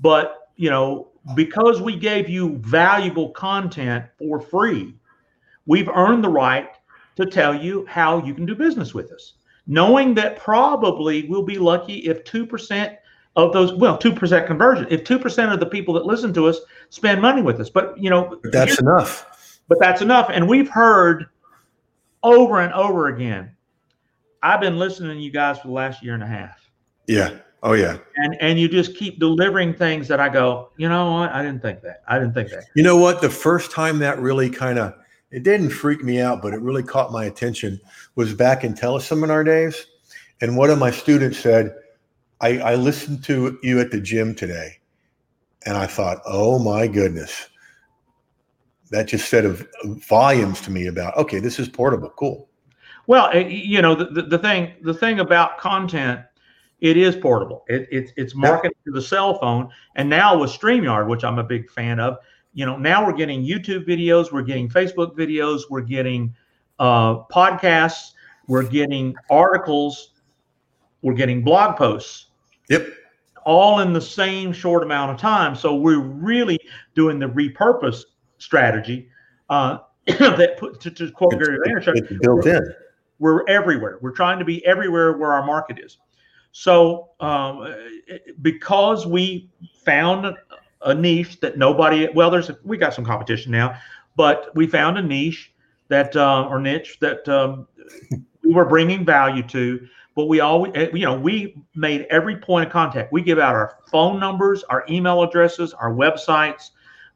but 0.00 0.50
you 0.56 0.70
know, 0.70 1.08
because 1.34 1.80
we 1.80 1.96
gave 1.96 2.28
you 2.28 2.56
valuable 2.58 3.30
content 3.30 4.04
for 4.18 4.40
free, 4.40 4.94
we've 5.66 5.88
earned 5.88 6.24
the 6.24 6.28
right 6.28 6.70
to 7.16 7.26
tell 7.26 7.54
you 7.54 7.86
how 7.86 8.24
you 8.24 8.34
can 8.34 8.46
do 8.46 8.54
business 8.54 8.94
with 8.94 9.12
us, 9.12 9.34
knowing 9.66 10.14
that 10.14 10.36
probably 10.36 11.26
we'll 11.28 11.42
be 11.42 11.58
lucky 11.58 11.98
if 11.98 12.24
2% 12.24 12.96
of 13.36 13.52
those, 13.52 13.72
well, 13.74 13.98
2% 13.98 14.46
conversion, 14.46 14.86
if 14.90 15.04
2% 15.04 15.52
of 15.52 15.60
the 15.60 15.66
people 15.66 15.94
that 15.94 16.06
listen 16.06 16.32
to 16.34 16.46
us 16.46 16.58
spend 16.90 17.22
money 17.22 17.42
with 17.42 17.60
us. 17.60 17.70
But, 17.70 17.96
you 17.96 18.10
know, 18.10 18.40
that's 18.44 18.80
enough. 18.80 19.37
But 19.68 19.78
that's 19.80 20.02
enough. 20.02 20.30
And 20.32 20.48
we've 20.48 20.68
heard 20.68 21.26
over 22.22 22.60
and 22.60 22.72
over 22.72 23.08
again. 23.08 23.50
I've 24.42 24.60
been 24.60 24.78
listening 24.78 25.16
to 25.16 25.22
you 25.22 25.30
guys 25.30 25.58
for 25.58 25.68
the 25.68 25.74
last 25.74 26.02
year 26.02 26.14
and 26.14 26.22
a 26.22 26.26
half. 26.26 26.70
Yeah. 27.06 27.38
Oh 27.62 27.72
yeah. 27.72 27.98
And 28.16 28.36
and 28.40 28.58
you 28.58 28.68
just 28.68 28.96
keep 28.96 29.18
delivering 29.18 29.74
things 29.74 30.06
that 30.08 30.20
I 30.20 30.28
go, 30.28 30.70
you 30.76 30.88
know 30.88 31.12
what? 31.12 31.32
I 31.32 31.42
didn't 31.42 31.60
think 31.60 31.82
that. 31.82 32.02
I 32.06 32.18
didn't 32.18 32.34
think 32.34 32.50
that. 32.50 32.64
You 32.74 32.82
know 32.82 32.96
what? 32.96 33.20
The 33.20 33.30
first 33.30 33.70
time 33.72 33.98
that 33.98 34.18
really 34.20 34.48
kind 34.48 34.78
of 34.78 34.94
it 35.30 35.42
didn't 35.42 35.70
freak 35.70 36.02
me 36.02 36.20
out, 36.20 36.40
but 36.40 36.54
it 36.54 36.60
really 36.60 36.82
caught 36.82 37.12
my 37.12 37.24
attention 37.24 37.80
was 38.14 38.32
back 38.32 38.64
in 38.64 38.74
teleseminar 38.74 39.44
days. 39.44 39.86
And 40.40 40.56
one 40.56 40.70
of 40.70 40.78
my 40.78 40.90
students 40.90 41.38
said, 41.38 41.74
I, 42.40 42.58
I 42.60 42.74
listened 42.76 43.24
to 43.24 43.58
you 43.62 43.80
at 43.80 43.90
the 43.90 44.00
gym 44.00 44.34
today. 44.34 44.78
And 45.66 45.76
I 45.76 45.86
thought, 45.86 46.22
oh 46.24 46.58
my 46.58 46.86
goodness. 46.86 47.48
That 48.90 49.06
just 49.06 49.28
said 49.28 49.44
of 49.44 49.66
volumes 49.84 50.60
to 50.62 50.70
me 50.70 50.86
about, 50.86 51.16
okay, 51.16 51.40
this 51.40 51.58
is 51.58 51.68
portable. 51.68 52.10
Cool. 52.10 52.48
Well, 53.06 53.30
eh, 53.32 53.46
you 53.48 53.82
know, 53.82 53.94
the, 53.94 54.22
the, 54.22 54.38
thing 54.38 54.74
the 54.82 54.94
thing 54.94 55.20
about 55.20 55.58
content, 55.58 56.20
it 56.80 56.96
is 56.96 57.16
portable. 57.16 57.64
It, 57.68 57.88
it 57.90 58.12
it's 58.16 58.34
marketed 58.34 58.76
yeah. 58.86 58.92
to 58.92 58.94
the 58.94 59.02
cell 59.02 59.38
phone. 59.38 59.70
And 59.96 60.08
now 60.08 60.38
with 60.38 60.50
StreamYard, 60.50 61.08
which 61.08 61.24
I'm 61.24 61.38
a 61.38 61.44
big 61.44 61.70
fan 61.70 62.00
of, 62.00 62.18
you 62.52 62.66
know, 62.66 62.76
now 62.76 63.06
we're 63.06 63.16
getting 63.16 63.42
YouTube 63.42 63.86
videos, 63.86 64.32
we're 64.32 64.42
getting 64.42 64.68
Facebook 64.68 65.16
videos, 65.16 65.62
we're 65.70 65.80
getting 65.80 66.34
uh, 66.78 67.24
podcasts, 67.24 68.12
we're 68.46 68.62
getting 68.62 69.14
articles, 69.30 70.12
we're 71.02 71.14
getting 71.14 71.42
blog 71.42 71.76
posts. 71.76 72.26
Yep. 72.68 72.88
All 73.44 73.80
in 73.80 73.92
the 73.92 74.00
same 74.00 74.52
short 74.52 74.82
amount 74.82 75.12
of 75.12 75.18
time. 75.18 75.54
So 75.54 75.76
we're 75.76 76.00
really 76.00 76.58
doing 76.94 77.18
the 77.18 77.26
repurpose 77.26 78.02
strategy 78.38 79.08
uh, 79.50 79.78
that 80.06 80.56
put 80.58 80.80
to, 80.80 80.90
to 80.90 81.10
quote 81.10 81.32
Gary 81.32 81.58
Vaynerchuk. 81.58 82.20
Built 82.20 82.46
in. 82.46 82.74
We're 83.18 83.46
everywhere. 83.48 83.98
We're 84.00 84.12
trying 84.12 84.38
to 84.38 84.44
be 84.44 84.64
everywhere 84.64 85.16
where 85.16 85.32
our 85.32 85.44
market 85.44 85.78
is. 85.80 85.98
So 86.52 87.10
um, 87.20 87.74
because 88.40 89.06
we 89.06 89.50
found 89.84 90.34
a 90.82 90.94
niche 90.94 91.40
that 91.40 91.58
nobody 91.58 92.08
well 92.14 92.30
there's 92.30 92.50
a, 92.50 92.58
we 92.64 92.76
got 92.76 92.94
some 92.94 93.04
competition 93.04 93.50
now 93.50 93.76
but 94.16 94.54
we 94.54 94.66
found 94.66 94.96
a 94.96 95.02
niche 95.02 95.52
that 95.88 96.14
uh, 96.16 96.46
or 96.48 96.60
niche 96.60 96.98
that 97.00 97.28
um, 97.28 97.66
we 98.44 98.52
were 98.52 98.64
bringing 98.64 99.04
value 99.04 99.42
to 99.42 99.86
but 100.14 100.26
we 100.26 100.40
always 100.40 100.72
eh, 100.74 100.88
you 100.92 101.04
know 101.04 101.18
we 101.18 101.62
made 101.74 102.06
every 102.10 102.36
point 102.36 102.66
of 102.66 102.72
contact 102.72 103.12
we 103.12 103.22
give 103.22 103.38
out 103.38 103.54
our 103.54 103.78
phone 103.90 104.20
numbers 104.20 104.62
our 104.64 104.84
email 104.88 105.22
addresses 105.22 105.74
our 105.74 105.92
websites 105.92 106.70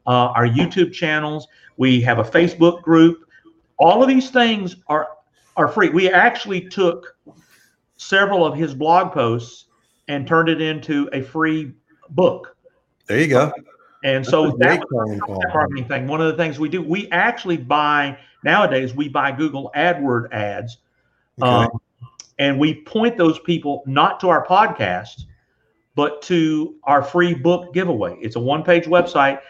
uh, 0.07 0.29
our 0.37 0.47
youtube 0.47 0.93
channels 0.93 1.49
we 1.77 2.01
have 2.01 2.19
a 2.19 2.25
facebook 2.25 2.83
group 2.83 3.27
all 3.79 4.03
of 4.03 4.09
these 4.09 4.31
things 4.31 4.77
are 4.89 5.09
are 5.57 5.69
free 5.69 5.89
we 5.89 6.11
actually 6.11 6.61
took 6.69 7.17
several 7.97 8.45
of 8.45 8.57
his 8.57 8.75
blog 8.75 9.13
posts 9.13 9.67
and 10.09 10.27
turned 10.27 10.49
it 10.49 10.61
into 10.61 11.09
a 11.13 11.23
free 11.23 11.73
book 12.11 12.57
there 13.07 13.21
you 13.21 13.29
go. 13.29 13.53
And 14.05 14.27
so 14.27 14.57
that's 14.59 14.79
that 14.79 15.51
marketing 15.53 15.87
thing. 15.87 16.09
One 16.09 16.21
of 16.21 16.27
the 16.29 16.37
things 16.43 16.59
we 16.59 16.69
do, 16.69 16.83
we 16.83 17.11
actually 17.11 17.57
buy 17.57 18.19
nowadays. 18.43 18.95
We 18.95 19.09
buy 19.09 19.33
Google 19.33 19.71
AdWord 19.77 20.33
ads, 20.33 20.79
okay. 21.41 21.49
um, 21.49 21.69
and 22.39 22.59
we 22.59 22.83
point 22.83 23.17
those 23.17 23.39
people 23.39 23.83
not 23.87 24.19
to 24.21 24.29
our 24.29 24.45
podcast, 24.45 25.25
but 25.95 26.21
to 26.23 26.75
our 26.85 27.03
free 27.03 27.35
book 27.35 27.73
giveaway. 27.75 28.17
It's 28.21 28.37
a 28.37 28.41
one-page 28.41 28.87
website. 28.87 29.41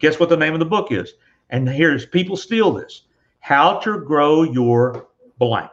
Guess 0.00 0.18
what 0.18 0.28
the 0.28 0.36
name 0.36 0.52
of 0.52 0.58
the 0.58 0.66
book 0.66 0.90
is? 0.90 1.14
And 1.50 1.68
here's 1.68 2.04
people 2.04 2.36
steal 2.36 2.72
this: 2.72 3.02
How 3.40 3.78
to 3.80 4.00
Grow 4.00 4.42
Your 4.42 5.08
Blank. 5.38 5.70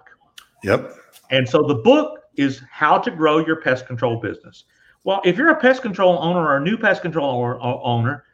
Yep. 0.64 0.96
And 1.30 1.48
so 1.48 1.64
the 1.64 1.76
book 1.76 2.20
is 2.36 2.62
How 2.72 2.98
to 3.00 3.12
Grow 3.12 3.46
Your 3.46 3.58
Pest 3.62 3.88
Control 3.88 4.20
Business. 4.20 4.66
Well, 5.04 5.22
if 5.24 5.38
you're 5.38 5.50
a 5.50 5.60
pest 5.60 5.82
control 5.82 6.18
owner 6.22 6.42
or 6.42 6.58
a 6.58 6.62
new 6.62 6.78
pest 6.78 7.02
control 7.02 7.36
or, 7.36 7.56
or 7.56 7.86
owner, 7.86 8.26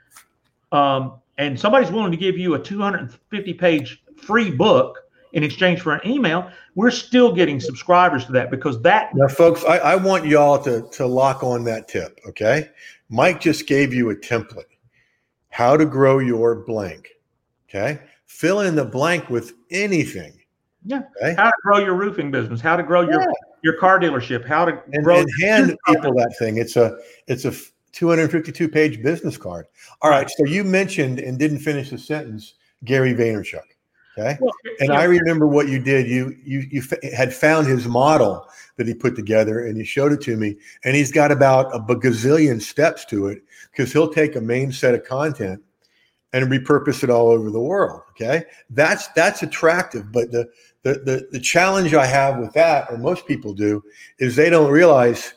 um, 0.71 1.19
and 1.37 1.59
somebody's 1.59 1.91
willing 1.91 2.11
to 2.11 2.17
give 2.17 2.37
you 2.37 2.55
a 2.55 2.59
250 2.59 3.53
page 3.53 4.03
free 4.17 4.51
book 4.51 4.99
in 5.33 5.43
exchange 5.43 5.81
for 5.81 5.93
an 5.93 6.07
email, 6.07 6.49
we're 6.75 6.91
still 6.91 7.33
getting 7.33 7.59
subscribers 7.59 8.25
to 8.25 8.31
that 8.31 8.49
because 8.51 8.81
that. 8.81 9.13
Now, 9.13 9.27
folks, 9.27 9.63
I, 9.63 9.77
I 9.77 9.95
want 9.95 10.25
y'all 10.25 10.63
to, 10.63 10.87
to 10.93 11.05
lock 11.05 11.43
on 11.43 11.63
that 11.65 11.87
tip. 11.87 12.19
Okay. 12.27 12.69
Mike 13.09 13.39
just 13.39 13.67
gave 13.67 13.93
you 13.93 14.09
a 14.09 14.15
template. 14.15 14.65
How 15.53 15.77
to 15.77 15.85
grow 15.85 16.17
your 16.17 16.55
blank. 16.55 17.11
Okay. 17.69 17.99
Fill 18.25 18.61
in 18.61 18.75
the 18.75 18.83
blank 18.83 19.29
with 19.29 19.53
anything. 19.69 20.33
Yeah. 20.83 21.03
Okay? 21.21 21.35
How 21.35 21.51
to 21.51 21.55
grow 21.61 21.77
your 21.77 21.93
roofing 21.93 22.31
business, 22.31 22.59
how 22.59 22.75
to 22.75 22.81
grow 22.81 23.01
your 23.01 23.23
your 23.63 23.77
car 23.77 23.99
dealership, 23.99 24.47
how 24.47 24.65
to 24.65 24.81
and, 24.91 25.03
grow 25.03 25.19
and 25.19 25.29
hand 25.41 25.77
people 25.85 26.11
that 26.15 26.35
thing. 26.39 26.57
It's 26.57 26.75
a 26.75 26.97
it's 27.27 27.45
a 27.45 27.53
252 27.91 28.67
page 28.67 29.03
business 29.03 29.37
card. 29.37 29.67
All 30.01 30.09
right. 30.09 30.27
So 30.27 30.45
you 30.45 30.63
mentioned 30.63 31.19
and 31.19 31.37
didn't 31.37 31.59
finish 31.59 31.91
the 31.91 31.99
sentence, 31.99 32.55
Gary 32.83 33.13
Vaynerchuk. 33.13 33.61
Okay. 34.17 34.39
Well, 34.41 34.53
and 34.79 34.89
yeah. 34.89 34.99
I 34.99 35.03
remember 35.03 35.45
what 35.47 35.67
you 35.67 35.77
did. 35.77 36.07
You 36.07 36.35
you 36.43 36.61
you 36.71 36.81
f- 36.81 37.13
had 37.13 37.31
found 37.31 37.67
his 37.67 37.85
model 37.85 38.47
that 38.77 38.87
he 38.87 38.93
put 38.93 39.15
together 39.15 39.65
and 39.65 39.77
he 39.77 39.83
showed 39.83 40.11
it 40.11 40.21
to 40.21 40.35
me. 40.35 40.55
And 40.83 40.95
he's 40.95 41.11
got 41.11 41.31
about 41.31 41.73
a 41.75 41.79
gazillion 41.79 42.61
steps 42.61 43.05
to 43.05 43.27
it 43.27 43.43
because 43.71 43.93
he'll 43.93 44.11
take 44.11 44.35
a 44.35 44.41
main 44.41 44.71
set 44.71 44.95
of 44.95 45.03
content 45.03 45.61
and 46.33 46.51
repurpose 46.51 47.03
it 47.03 47.09
all 47.09 47.29
over 47.29 47.51
the 47.51 47.59
world. 47.59 48.01
Okay. 48.11 48.43
That's 48.69 49.07
that's 49.09 49.43
attractive. 49.43 50.11
But 50.11 50.31
the 50.31 50.49
the 50.81 50.93
the, 50.95 51.27
the 51.31 51.39
challenge 51.39 51.93
I 51.93 52.05
have 52.05 52.39
with 52.39 52.53
that, 52.53 52.89
or 52.89 52.97
most 52.97 53.27
people 53.27 53.53
do, 53.53 53.83
is 54.19 54.35
they 54.35 54.49
don't 54.49 54.71
realize, 54.71 55.33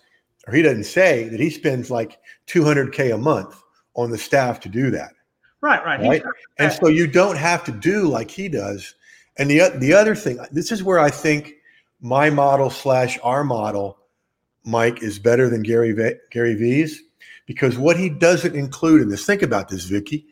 or 0.46 0.54
he 0.54 0.62
doesn't 0.62 0.84
say 0.84 1.28
that 1.28 1.40
he 1.40 1.50
spends 1.50 1.90
like 1.90 2.18
200k 2.46 3.14
a 3.14 3.18
month 3.18 3.62
on 3.94 4.10
the 4.10 4.18
staff 4.18 4.60
to 4.60 4.68
do 4.68 4.90
that. 4.90 5.12
Right, 5.60 5.84
right. 5.84 6.00
Right. 6.00 6.22
And 6.58 6.72
so 6.72 6.88
you 6.88 7.06
don't 7.06 7.36
have 7.36 7.64
to 7.64 7.72
do 7.72 8.08
like 8.08 8.30
he 8.30 8.48
does. 8.48 8.94
And 9.38 9.50
the 9.50 9.70
the 9.76 9.92
other 9.92 10.14
thing, 10.14 10.38
this 10.50 10.72
is 10.72 10.82
where 10.82 10.98
I 10.98 11.10
think 11.10 11.54
my 12.06 12.30
model 12.30 12.70
slash 12.70 13.18
our 13.24 13.42
model, 13.42 13.98
Mike, 14.64 15.02
is 15.02 15.18
better 15.18 15.50
than 15.50 15.62
Gary 15.62 15.92
v, 15.92 16.12
Gary 16.30 16.54
V's 16.54 17.02
because 17.46 17.76
what 17.76 17.96
he 17.98 18.08
doesn't 18.08 18.54
include 18.54 19.02
in 19.02 19.08
this. 19.08 19.26
Think 19.26 19.42
about 19.42 19.68
this, 19.68 19.84
Vicky, 19.84 20.26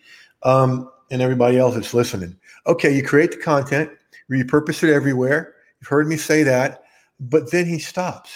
um, 0.44 0.88
and 1.10 1.20
everybody 1.20 1.58
else 1.58 1.74
that's 1.74 1.92
listening. 1.92 2.36
Okay, 2.68 2.94
you 2.94 3.02
create 3.02 3.32
the 3.32 3.38
content, 3.38 3.90
repurpose 4.30 4.84
it 4.84 4.94
everywhere. 4.94 5.54
You've 5.80 5.88
heard 5.88 6.06
me 6.06 6.16
say 6.16 6.44
that, 6.44 6.84
but 7.18 7.50
then 7.50 7.66
he 7.66 7.80
stops. 7.80 8.32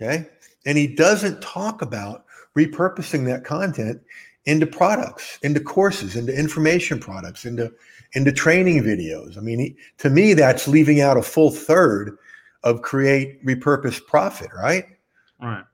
Okay, 0.00 0.26
and 0.64 0.78
he 0.78 0.86
doesn't 0.86 1.42
talk 1.42 1.82
about 1.82 2.24
repurposing 2.56 3.26
that 3.26 3.44
content 3.44 4.00
into 4.46 4.66
products, 4.66 5.38
into 5.42 5.60
courses, 5.60 6.16
into 6.16 6.36
information 6.36 6.98
products, 6.98 7.44
into 7.44 7.70
into 8.14 8.32
training 8.32 8.82
videos. 8.82 9.36
I 9.36 9.40
mean, 9.40 9.58
he, 9.58 9.76
to 9.98 10.08
me, 10.08 10.32
that's 10.32 10.66
leaving 10.66 11.02
out 11.02 11.18
a 11.18 11.22
full 11.22 11.50
third 11.50 12.16
of 12.64 12.82
create, 12.82 13.44
repurpose, 13.44 14.04
profit, 14.04 14.50
right? 14.56 14.86
Right. 15.40 15.64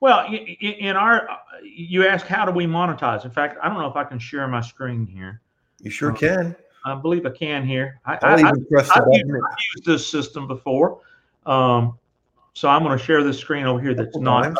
Well, 0.00 0.26
in 0.32 0.96
our, 0.96 1.28
you 1.62 2.06
ask, 2.06 2.26
how 2.26 2.44
do 2.44 2.52
we 2.52 2.66
monetize? 2.66 3.24
In 3.24 3.30
fact, 3.30 3.58
I 3.62 3.68
don't 3.68 3.78
know 3.78 3.88
if 3.88 3.96
I 3.96 4.04
can 4.04 4.18
share 4.18 4.46
my 4.48 4.60
screen 4.60 5.06
here. 5.06 5.40
You 5.80 5.90
sure 5.90 6.12
uh, 6.12 6.16
can. 6.16 6.56
I 6.84 6.94
believe 6.94 7.26
I 7.26 7.30
can 7.30 7.66
here. 7.66 8.00
I, 8.06 8.18
I'll 8.22 8.36
I, 8.36 8.48
even 8.48 8.64
press 8.66 8.88
I, 8.90 9.00
the 9.00 9.06
button. 9.06 9.34
I've 9.34 9.58
used 9.76 9.84
this 9.84 10.06
system 10.06 10.46
before. 10.46 11.00
Um, 11.46 11.98
so 12.54 12.68
I'm 12.68 12.82
going 12.82 12.96
to 12.96 13.04
share 13.04 13.22
this 13.22 13.38
screen 13.38 13.66
over 13.66 13.80
here 13.80 13.94
that's 13.94 14.16
not. 14.16 14.46
And, 14.46 14.58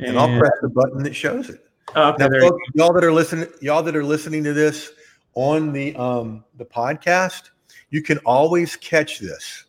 and, 0.00 0.18
I'll 0.18 0.38
press 0.38 0.52
the 0.62 0.68
button 0.68 1.02
that 1.02 1.14
shows 1.14 1.50
it. 1.50 1.66
Okay, 1.96 2.28
now, 2.28 2.40
folks, 2.40 2.62
y'all 2.74 2.92
that 2.92 3.04
are 3.04 3.12
listening, 3.12 3.48
y'all 3.60 3.82
that 3.82 3.94
are 3.94 4.04
listening 4.04 4.42
to 4.44 4.52
this 4.52 4.92
on 5.34 5.72
the 5.72 5.94
um, 5.96 6.44
the 6.56 6.64
podcast, 6.64 7.50
you 7.90 8.02
can 8.02 8.18
always 8.18 8.74
catch 8.76 9.20
this. 9.20 9.64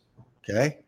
Okay, 0.48 0.78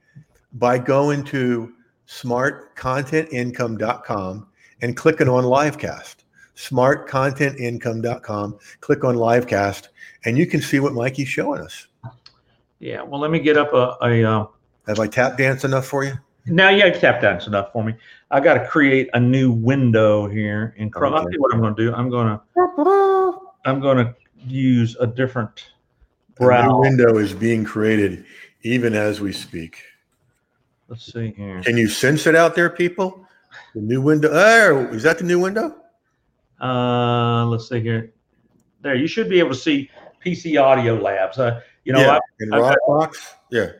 by 0.53 0.79
going 0.79 1.25
to 1.25 1.73
smartcontentincome.com 2.07 4.47
and 4.81 4.97
clicking 4.97 5.29
on 5.29 5.45
livecast. 5.45 6.15
Smartcontentincome.com, 6.57 8.59
click 8.81 9.05
on 9.05 9.15
livecast, 9.15 9.89
and 10.25 10.37
you 10.37 10.45
can 10.47 10.61
see 10.61 10.81
what 10.81 10.93
Mikey's 10.93 11.29
showing 11.29 11.61
us. 11.61 11.87
Yeah, 12.81 13.03
well, 13.03 13.21
let 13.21 13.31
me 13.31 13.39
get 13.39 13.57
up 13.57 13.73
a. 13.73 13.97
a 14.03 14.25
uh, 14.25 14.47
Have 14.87 14.99
I 14.99 15.07
tap 15.07 15.39
dance 15.39 15.63
enough 15.65 15.87
for 15.87 16.03
you? 16.05 16.15
Now, 16.47 16.71
yeah, 16.71 16.91
tap 16.91 17.21
dance 17.21 17.47
enough 17.47 17.71
for 17.73 17.85
me. 17.85 17.95
I 18.31 18.41
got 18.41 18.55
to 18.55 18.67
create 18.67 19.09
a 19.15 19.21
new 19.21 19.53
window 19.53 20.27
here 20.29 20.75
in 20.79 20.91
Chrome. 20.91 21.15
Okay. 21.15 21.19
I'll 21.19 21.25
tell 21.25 21.33
you 21.33 21.41
what 21.41 21.55
I'm 21.55 21.61
going 21.61 21.77
to 21.77 21.85
do. 21.85 21.95
I'm 21.95 22.11
going 22.11 22.27
to. 22.27 22.41
I'm 23.65 23.81
going 23.81 23.99
to 23.99 24.15
use 24.37 24.97
a 24.99 25.07
different 25.07 25.71
browser. 26.37 26.71
A 26.71 26.79
window 26.79 27.19
is 27.19 27.35
being 27.35 27.65
created 27.65 28.25
even 28.63 28.95
as 28.95 29.21
we 29.21 29.33
speak. 29.33 29.83
Let's 30.89 31.13
see 31.13 31.35
here. 31.37 31.61
Can 31.63 31.77
you 31.77 31.87
sense 31.87 32.27
it 32.27 32.35
out 32.35 32.55
there, 32.55 32.71
people? 32.71 33.27
The 33.75 33.81
new 33.83 34.01
window. 34.01 34.31
Oh, 34.33 34.87
is 34.87 35.03
that 35.03 35.19
the 35.19 35.25
new 35.25 35.39
window? 35.39 35.77
Uh, 36.61 37.45
let's 37.47 37.69
see 37.69 37.81
here. 37.81 38.15
There, 38.81 38.95
you 38.95 39.07
should 39.07 39.29
be 39.29 39.39
able 39.39 39.51
to 39.51 39.57
see 39.57 39.91
PC 40.25 40.61
Audio 40.61 40.95
Labs. 40.95 41.39
Uh, 41.39 41.61
you 41.85 41.93
know, 41.93 42.01
yeah, 42.01 42.13
I, 42.13 42.21
in 42.41 42.51
Rockbox. 42.51 43.35
Yeah. 43.51 43.73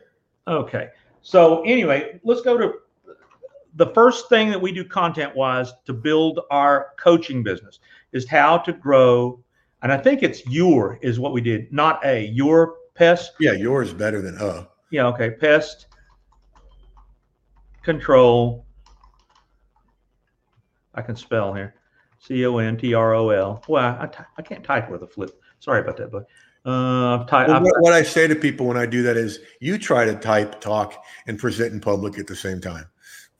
Okay. 0.47 0.89
So 1.21 1.63
anyway, 1.63 2.19
let's 2.23 2.41
go 2.41 2.57
to 2.57 2.73
the 3.75 3.87
first 3.87 4.29
thing 4.29 4.49
that 4.51 4.61
we 4.61 4.71
do 4.71 4.83
content 4.85 5.35
wise 5.35 5.73
to 5.85 5.93
build 5.93 6.41
our 6.51 6.93
coaching 6.99 7.43
business 7.43 7.79
is 8.11 8.27
how 8.27 8.57
to 8.59 8.73
grow. 8.73 9.39
And 9.81 9.91
I 9.91 9.97
think 9.97 10.21
it's 10.21 10.45
your 10.45 10.99
is 11.01 11.19
what 11.19 11.33
we 11.33 11.41
did, 11.41 11.71
not 11.73 12.05
a 12.05 12.25
your 12.27 12.75
pest. 12.93 13.33
Yeah, 13.39 13.53
yours 13.53 13.93
better 13.93 14.21
than 14.21 14.37
uh. 14.37 14.65
Yeah. 14.91 15.07
Okay. 15.07 15.31
Pest 15.31 15.87
control. 17.89 18.65
I 20.93 21.01
can 21.01 21.15
spell 21.15 21.53
here. 21.53 21.73
C 22.19 22.45
O 22.45 22.57
N 22.57 22.77
T 22.77 22.93
R 22.93 23.15
O 23.15 23.29
L. 23.29 23.63
Well, 23.67 23.83
I, 23.83 24.05
I, 24.05 24.25
I 24.37 24.41
can't 24.43 24.63
type 24.63 24.91
with 24.91 25.01
a 25.01 25.07
flip. 25.07 25.41
Sorry 25.59 25.81
about 25.81 25.97
that, 25.97 26.11
but 26.11 26.27
uh, 26.69 27.25
type, 27.25 27.47
well, 27.47 27.61
what, 27.63 27.81
what 27.81 27.93
I 27.93 28.03
say 28.03 28.27
to 28.27 28.35
people 28.35 28.67
when 28.67 28.77
I 28.77 28.85
do 28.85 29.01
that 29.03 29.17
is, 29.17 29.39
you 29.59 29.77
try 29.77 30.05
to 30.05 30.13
type, 30.15 30.61
talk, 30.61 31.03
and 31.25 31.39
present 31.39 31.73
in 31.73 31.79
public 31.79 32.19
at 32.19 32.27
the 32.27 32.35
same 32.35 32.61
time. 32.61 32.85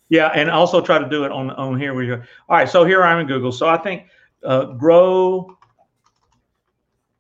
Yeah, 0.08 0.28
and 0.34 0.50
also 0.50 0.82
try 0.82 0.98
to 0.98 1.08
do 1.08 1.26
it 1.26 1.32
on 1.32 1.52
on 1.52 1.80
here. 1.80 1.94
We. 1.94 2.12
All 2.12 2.20
right, 2.50 2.68
so 2.68 2.86
here 2.86 3.04
I'm 3.04 3.20
in 3.20 3.28
Google. 3.28 3.52
So 3.52 3.68
I 3.68 3.78
think 3.78 4.08
uh, 4.44 4.66
grow 4.66 5.56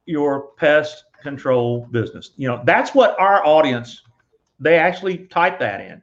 your 0.05 0.47
pest 0.57 1.03
control 1.21 1.85
business. 1.91 2.31
You 2.37 2.47
know, 2.47 2.61
that's 2.65 2.95
what 2.95 3.19
our 3.19 3.45
audience. 3.45 4.01
They 4.59 4.77
actually 4.77 5.19
type 5.27 5.59
that 5.59 5.79
in. 5.79 6.01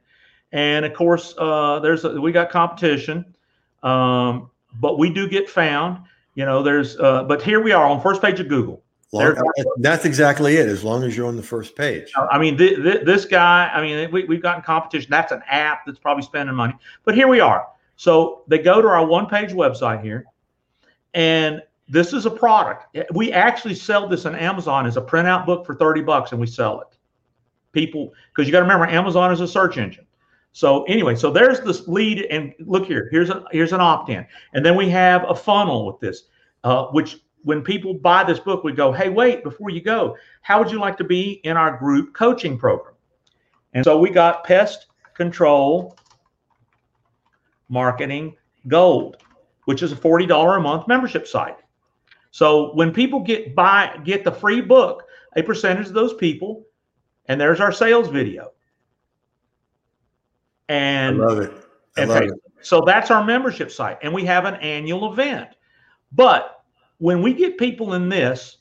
And 0.51 0.85
of 0.85 0.93
course, 0.93 1.33
uh, 1.37 1.79
there's 1.79 2.05
a, 2.05 2.19
we 2.19 2.31
got 2.31 2.49
competition, 2.49 3.35
um, 3.83 4.49
but 4.79 4.97
we 4.97 5.09
do 5.09 5.27
get 5.27 5.49
found. 5.49 5.99
You 6.35 6.45
know, 6.45 6.63
there's 6.63 6.97
uh, 6.97 7.23
but 7.23 7.41
here 7.41 7.61
we 7.61 7.71
are 7.71 7.85
on 7.85 8.01
first 8.01 8.21
page 8.21 8.39
of 8.39 8.47
Google. 8.47 8.83
Long, 9.13 9.35
that's 9.79 10.03
exactly 10.05 10.57
it. 10.57 10.67
As 10.67 10.83
long 10.83 11.03
as 11.03 11.15
you're 11.15 11.27
on 11.27 11.37
the 11.37 11.43
first 11.43 11.75
page. 11.75 12.11
I 12.29 12.37
mean, 12.37 12.57
th- 12.57 12.75
th- 12.75 13.05
this 13.05 13.25
guy. 13.25 13.69
I 13.73 13.81
mean, 13.81 14.11
we, 14.11 14.25
we've 14.25 14.41
gotten 14.41 14.61
competition. 14.61 15.09
That's 15.09 15.31
an 15.31 15.41
app 15.49 15.85
that's 15.85 15.99
probably 15.99 16.23
spending 16.23 16.55
money. 16.55 16.73
But 17.05 17.15
here 17.15 17.27
we 17.27 17.39
are. 17.39 17.67
So 17.95 18.43
they 18.47 18.59
go 18.59 18.81
to 18.81 18.87
our 18.87 19.05
one-page 19.05 19.51
website 19.51 20.03
here, 20.03 20.25
and 21.13 21.63
this 21.89 22.13
is 22.13 22.25
a 22.25 22.31
product. 22.31 22.97
We 23.13 23.31
actually 23.31 23.75
sell 23.75 24.07
this 24.07 24.25
on 24.25 24.35
Amazon 24.35 24.85
as 24.85 24.97
a 24.97 25.01
printout 25.01 25.45
book 25.45 25.65
for 25.65 25.75
30 25.75 26.01
bucks 26.01 26.31
and 26.31 26.41
we 26.41 26.47
sell 26.47 26.81
it. 26.81 26.87
People, 27.71 28.13
because 28.29 28.47
you 28.47 28.51
got 28.51 28.59
to 28.59 28.63
remember, 28.63 28.87
Amazon 28.87 29.31
is 29.31 29.39
a 29.39 29.47
search 29.47 29.77
engine. 29.77 30.05
So 30.57 30.81
anyway, 30.85 31.13
so 31.13 31.29
there's 31.29 31.59
this 31.59 31.87
lead, 31.87 32.25
and 32.31 32.51
look 32.57 32.87
here. 32.87 33.09
Here's 33.11 33.29
a 33.29 33.43
here's 33.51 33.73
an 33.73 33.79
opt-in, 33.79 34.25
and 34.53 34.65
then 34.65 34.75
we 34.75 34.89
have 34.89 35.23
a 35.29 35.35
funnel 35.35 35.85
with 35.85 35.99
this, 35.99 36.23
uh, 36.63 36.87
which 36.87 37.17
when 37.43 37.61
people 37.61 37.93
buy 37.93 38.23
this 38.23 38.39
book, 38.39 38.63
we 38.63 38.71
go, 38.71 38.91
hey, 38.91 39.09
wait, 39.09 39.43
before 39.43 39.69
you 39.69 39.81
go, 39.81 40.17
how 40.41 40.57
would 40.57 40.71
you 40.71 40.79
like 40.79 40.97
to 40.97 41.03
be 41.03 41.33
in 41.43 41.57
our 41.57 41.77
group 41.77 42.15
coaching 42.15 42.57
program? 42.57 42.95
And 43.73 43.85
so 43.85 43.99
we 43.99 44.09
got 44.09 44.45
pest 44.45 44.87
control 45.13 45.95
marketing 47.69 48.35
gold, 48.67 49.17
which 49.65 49.83
is 49.83 49.91
a 49.91 49.95
forty 49.95 50.25
dollar 50.25 50.57
a 50.57 50.59
month 50.59 50.87
membership 50.87 51.27
site. 51.27 51.57
So 52.31 52.73
when 52.73 52.91
people 52.91 53.19
get 53.19 53.53
buy 53.53 53.95
get 54.03 54.23
the 54.23 54.31
free 54.31 54.61
book, 54.61 55.03
a 55.35 55.43
percentage 55.43 55.85
of 55.85 55.93
those 55.93 56.15
people, 56.15 56.65
and 57.27 57.39
there's 57.39 57.59
our 57.59 57.71
sales 57.71 58.07
video. 58.07 58.53
And 60.69 61.21
I 61.21 61.25
love 61.25 61.39
it. 61.39 61.53
I 61.97 62.03
love 62.05 62.23
it. 62.23 62.33
So 62.61 62.81
that's 62.85 63.11
our 63.11 63.23
membership 63.23 63.71
site. 63.71 63.97
And 64.01 64.13
we 64.13 64.25
have 64.25 64.45
an 64.45 64.55
annual 64.55 65.11
event. 65.11 65.49
But 66.11 66.63
when 66.97 67.21
we 67.21 67.33
get 67.33 67.57
people 67.57 67.93
in 67.93 68.09
this, 68.09 68.57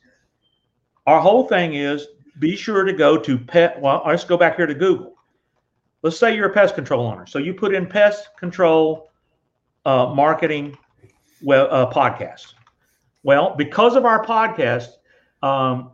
our 1.07 1.21
whole 1.21 1.49
thing 1.49 1.75
is 1.75 2.07
be 2.39 2.57
sure 2.57 2.85
to 2.85 2.93
go 2.93 3.17
to 3.19 3.39
pet. 3.39 3.81
Well, 3.81 4.03
let's 4.07 4.25
go 4.25 4.37
back 4.37 4.57
here 4.57 4.67
to 4.67 4.75
Google. 4.75 5.15
Let's 6.03 6.19
say 6.19 6.37
you're 6.37 6.51
a 6.51 6.53
pest 6.53 6.75
control 6.75 7.07
owner. 7.07 7.27
So 7.27 7.39
you 7.39 7.55
put 7.55 7.75
in 7.75 7.87
pest 7.87 8.29
control 8.39 9.11
uh, 9.85 10.13
marketing 10.15 10.77
well, 11.43 11.69
uh, 11.71 11.91
podcast. 11.91 12.55
Well, 13.23 13.55
because 13.57 13.97
of 13.97 14.05
our 14.05 14.25
podcast, 14.25 14.89
um, 15.43 15.93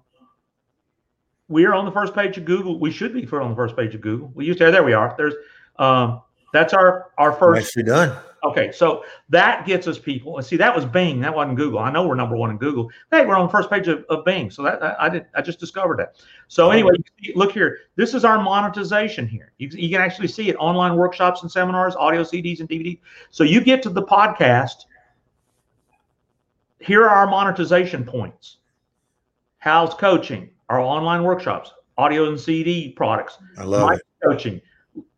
we 1.48 1.64
are 1.64 1.74
on 1.74 1.84
the 1.84 1.92
first 1.92 2.14
page 2.14 2.36
of 2.36 2.44
Google. 2.44 2.78
We 2.78 2.90
should 2.90 3.12
be 3.14 3.26
on 3.26 3.50
the 3.50 3.56
first 3.56 3.76
page 3.76 3.94
of 3.94 4.00
Google. 4.00 4.30
We 4.34 4.46
used 4.46 4.58
to. 4.58 4.70
There 4.70 4.82
we 4.82 4.92
are. 4.92 5.14
There's 5.16 5.34
um, 5.78 6.22
that's 6.52 6.72
our 6.74 7.10
our 7.18 7.32
first. 7.32 7.76
Nicely 7.76 7.82
done. 7.82 8.16
Okay, 8.44 8.72
so 8.72 9.04
that 9.28 9.66
gets 9.66 9.86
us 9.86 10.00
people. 10.00 10.36
And 10.36 10.44
see, 10.44 10.56
that 10.56 10.74
was 10.74 10.84
Bing. 10.84 11.20
That 11.20 11.32
wasn't 11.32 11.56
Google. 11.56 11.78
I 11.78 11.92
know 11.92 12.08
we're 12.08 12.16
number 12.16 12.36
one 12.36 12.50
in 12.50 12.58
Google. 12.58 12.90
Hey, 13.12 13.24
we're 13.24 13.36
on 13.36 13.46
the 13.46 13.52
first 13.52 13.70
page 13.70 13.86
of, 13.86 14.04
of 14.10 14.24
Bing. 14.24 14.50
So 14.50 14.64
that 14.64 14.82
I, 14.82 15.06
I 15.06 15.08
did. 15.08 15.26
I 15.34 15.42
just 15.42 15.60
discovered 15.60 16.00
that. 16.00 16.16
So 16.48 16.70
anyway, 16.70 16.92
look 17.36 17.52
here. 17.52 17.78
This 17.94 18.14
is 18.14 18.24
our 18.24 18.42
monetization 18.42 19.28
here. 19.28 19.52
You, 19.58 19.68
you 19.72 19.88
can 19.90 20.00
actually 20.00 20.28
see 20.28 20.48
it: 20.48 20.56
online 20.56 20.96
workshops 20.96 21.42
and 21.42 21.50
seminars, 21.50 21.94
audio 21.94 22.22
CDs 22.22 22.58
and 22.58 22.68
DVDs. 22.68 22.98
So 23.30 23.44
you 23.44 23.60
get 23.60 23.82
to 23.84 23.90
the 23.90 24.02
podcast. 24.02 24.86
Here 26.80 27.04
are 27.04 27.10
our 27.10 27.28
monetization 27.28 28.04
points. 28.04 28.56
Hal's 29.58 29.94
coaching? 29.94 30.50
Our 30.68 30.80
online 30.80 31.22
workshops, 31.22 31.70
audio 31.96 32.28
and 32.28 32.40
CD 32.40 32.90
products. 32.90 33.38
I 33.56 33.62
love 33.62 33.92
it. 33.92 34.02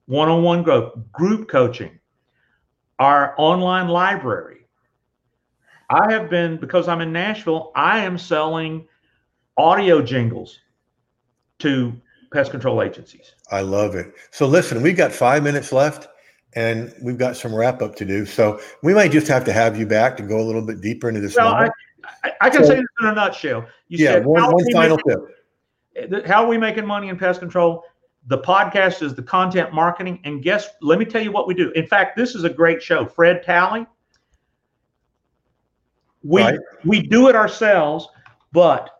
Coaching, 0.07 0.17
one-on-one 0.17 0.63
growth, 0.63 0.93
group 1.13 1.49
coaching 1.49 1.99
our 2.99 3.35
online 3.39 3.89
library. 3.89 4.67
I 5.91 6.13
have 6.13 6.31
been, 6.31 6.57
because 6.57 6.89
I'm 6.89 7.01
in 7.01 7.13
Nashville, 7.13 7.73
I 7.75 7.99
am 8.01 8.17
selling 8.17 8.87
audio 9.57 10.03
jingles 10.03 10.59
to 11.61 11.93
pest 12.33 12.51
control 12.51 12.83
agencies. 12.83 13.35
I 13.51 13.61
love 13.61 13.95
it. 13.95 14.13
So 14.31 14.47
listen, 14.47 14.83
we've 14.83 14.97
got 14.97 15.13
five 15.13 15.43
minutes 15.43 15.73
left 15.73 16.09
and 16.55 16.95
we've 17.03 17.19
got 17.19 17.37
some 17.37 17.55
wrap 17.55 17.83
up 17.83 17.95
to 17.97 18.05
do. 18.05 18.27
So 18.27 18.61
we 18.83 18.95
might 18.95 19.13
just 19.13 19.29
have 19.29 19.45
to 19.45 19.53
have 19.53 19.79
you 19.79 19.87
back 19.87 20.17
to 20.17 20.23
go 20.23 20.41
a 20.41 20.43
little 20.45 20.63
bit 20.63 20.81
deeper 20.81 21.09
into 21.09 21.21
this. 21.21 21.37
Well, 21.37 21.49
I, 21.49 21.69
I, 22.25 22.33
I, 22.41 22.51
can 22.51 22.63
so, 22.63 22.71
say 22.71 22.77
this 22.77 22.87
in 23.01 23.09
a 23.09 23.15
nutshell. 23.15 23.67
You 23.89 24.05
yeah, 24.05 24.13
said, 24.13 24.27
one, 24.27 24.53
one 24.53 24.73
final 24.73 24.99
making, 25.05 25.27
tip. 26.11 26.27
How 26.27 26.45
are 26.45 26.49
we 26.49 26.59
making 26.59 26.87
money 26.87 27.09
in 27.09 27.19
pest 27.19 27.41
control? 27.41 27.85
The 28.27 28.39
podcast 28.39 29.03
is 29.03 29.15
the 29.15 29.23
content 29.23 29.73
marketing. 29.75 30.21
And 30.25 30.43
guess, 30.43 30.69
let 30.81 30.99
me 30.99 31.05
tell 31.05 31.23
you 31.23 31.31
what 31.33 31.47
we 31.47 31.55
do. 31.55 31.71
In 31.73 31.87
fact, 31.87 32.17
this 32.17 32.35
is 32.35 32.45
a 32.45 32.51
great 32.51 32.83
show. 32.83 33.05
Fred 33.05 33.43
Talley. 33.43 33.87
We 36.23 36.43
right. 36.43 36.59
we 36.85 37.03
do 37.03 37.29
it 37.29 37.37
ourselves, 37.37 38.09
but 38.53 38.91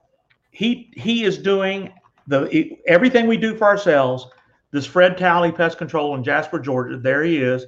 he 0.51 0.93
he 0.95 1.25
is 1.25 1.39
doing 1.39 1.93
the 2.27 2.77
everything 2.87 3.27
we 3.27 3.39
do 3.39 3.57
for 3.57 3.65
ourselves. 3.65 4.27
This 4.73 4.85
Fred 4.85 5.17
Talley 5.17 5.53
Pest 5.53 5.79
Control 5.79 6.15
in 6.17 6.23
Jasper, 6.23 6.59
Georgia. 6.59 6.99
There 6.99 7.23
he 7.23 7.39
is. 7.39 7.65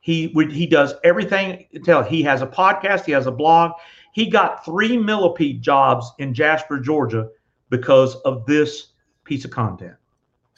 He 0.00 0.28
he 0.50 0.66
does 0.66 0.94
everything. 1.04 1.66
Tell 1.84 2.02
he 2.02 2.22
has 2.22 2.42
a 2.42 2.46
podcast. 2.46 3.04
He 3.04 3.12
has 3.12 3.26
a 3.26 3.32
blog. 3.32 3.72
He 4.12 4.28
got 4.28 4.64
three 4.64 4.98
millipede 4.98 5.62
jobs 5.62 6.10
in 6.18 6.34
Jasper, 6.34 6.80
Georgia, 6.80 7.28
because 7.68 8.16
of 8.22 8.44
this 8.44 8.88
piece 9.22 9.44
of 9.44 9.52
content. 9.52 9.94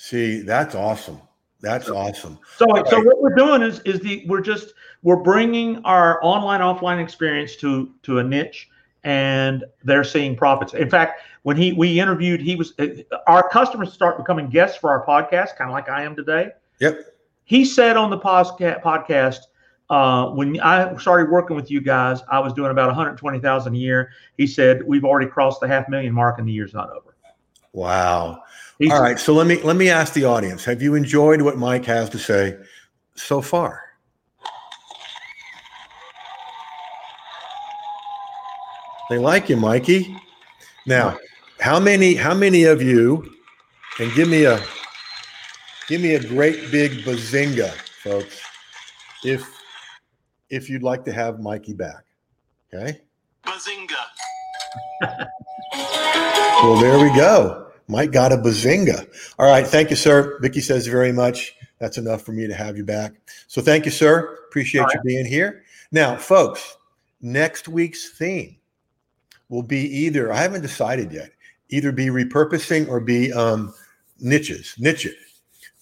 See, 0.03 0.41
that's 0.41 0.75
awesome. 0.75 1.21
That's 1.61 1.89
awesome. 1.89 2.37
So, 2.57 2.67
All 2.69 2.85
so 2.87 2.97
right. 2.97 3.07
what 3.07 3.23
we're 3.23 3.37
doing 3.37 3.63
is 3.63 3.79
is 3.85 4.01
the 4.01 4.25
we're 4.27 4.41
just 4.41 4.75
we're 5.05 5.23
bringing 5.23 5.77
our 5.85 6.19
online 6.25 6.59
offline 6.59 7.01
experience 7.01 7.55
to 7.59 7.95
to 8.03 8.19
a 8.19 8.25
niche, 8.25 8.69
and 9.05 9.65
they're 9.85 10.03
seeing 10.03 10.35
profits. 10.35 10.75
In 10.75 10.91
fact, 10.91 11.21
when 11.45 11.57
he 11.57 11.73
we 11.73 12.01
interviewed, 12.01 12.41
he 12.41 12.57
was 12.57 12.75
uh, 12.81 12.89
our 13.29 13.49
customers 13.49 13.93
start 13.93 14.19
becoming 14.19 14.49
guests 14.49 14.77
for 14.77 14.91
our 14.91 15.07
podcast, 15.07 15.55
kind 15.55 15.71
of 15.71 15.73
like 15.73 15.89
I 15.89 16.03
am 16.03 16.17
today. 16.17 16.49
Yep. 16.81 16.99
He 17.45 17.65
said 17.65 17.97
on 17.97 18.11
the 18.11 18.19
podcast 18.19 19.39
uh, 19.89 20.31
when 20.31 20.59
I 20.63 20.97
started 20.97 21.31
working 21.31 21.55
with 21.55 21.71
you 21.71 21.81
guys, 21.81 22.23
I 22.29 22.41
was 22.41 22.53
doing 22.55 22.73
about 22.73 22.89
120,000 22.89 23.73
a 23.73 23.79
year. 23.79 24.11
He 24.37 24.49
said 24.49 24.83
we've 24.85 25.05
already 25.05 25.29
crossed 25.29 25.61
the 25.61 25.69
half 25.69 25.89
million 25.89 26.13
mark, 26.13 26.41
and 26.41 26.49
the 26.49 26.53
year's 26.53 26.75
not 26.75 26.91
over. 26.91 27.13
Wow. 27.73 28.43
He's, 28.83 28.91
All 28.91 29.01
right. 29.01 29.17
So 29.17 29.33
let 29.33 29.47
me 29.47 29.63
let 29.63 29.77
me 29.77 29.91
ask 29.91 30.13
the 30.13 30.25
audience: 30.25 30.65
Have 30.65 30.83
you 30.83 30.97
enjoyed 30.97 31.41
what 31.41 31.57
Mike 31.57 31.85
has 31.85 32.11
to 32.11 32.19
say 32.19 32.59
so 33.15 33.41
far? 33.41 33.81
They 39.09 39.19
like 39.19 39.49
you, 39.49 39.57
Mikey. 39.57 40.17
Now, 40.85 41.17
how 41.61 41.79
many 41.79 42.15
how 42.15 42.35
many 42.35 42.65
of 42.65 42.83
you 42.83 43.33
and 44.01 44.13
give 44.15 44.29
me 44.29 44.47
a 44.47 44.61
give 45.87 46.01
me 46.01 46.17
a 46.17 46.21
great 46.21 46.73
big 46.73 47.05
bazinga, 47.05 47.71
folks, 48.03 48.43
if 49.23 49.49
if 50.51 50.69
you'd 50.69 50.83
like 50.83 51.05
to 51.05 51.13
have 51.13 51.39
Mikey 51.39 51.75
back. 51.75 52.03
Okay? 52.75 53.01
Bazinga. 53.45 53.95
well, 56.65 56.81
there 56.81 56.99
we 56.99 57.17
go. 57.17 57.72
Mike 57.89 58.13
got 58.13 58.33
a 58.33 58.37
bazinga. 58.37 59.07
All 59.39 59.47
right. 59.47 59.67
Thank 59.67 59.91
you, 59.91 59.97
sir. 59.97 60.39
Vicky 60.41 60.61
says 60.61 60.87
very 60.87 61.13
much. 61.13 61.55
That's 61.79 61.99
enough 61.99 62.23
for 62.23 62.33
me 62.33 62.47
to 62.47 62.55
have 62.55 62.77
you 62.77 62.85
back. 62.85 63.15
So 63.49 63.61
thank 63.61 63.85
you, 63.85 63.91
sir. 63.91 64.39
Appreciate 64.49 64.83
right. 64.83 64.95
you 64.95 65.01
being 65.03 65.27
here. 65.27 65.65
Now, 65.91 66.17
folks, 66.17 66.77
next 67.21 67.69
week's 67.69 68.11
theme 68.11 68.57
will 69.49 69.63
be 69.63 69.81
either, 69.81 70.33
I 70.33 70.37
haven't 70.37 70.63
decided 70.63 71.13
yet, 71.13 71.33
either 71.71 71.93
be 71.93 72.07
repurposing 72.07 72.89
or 72.89 73.01
be 73.01 73.33
um, 73.33 73.75
niches, 74.21 74.75
niche 74.79 75.07
it. 75.07 75.17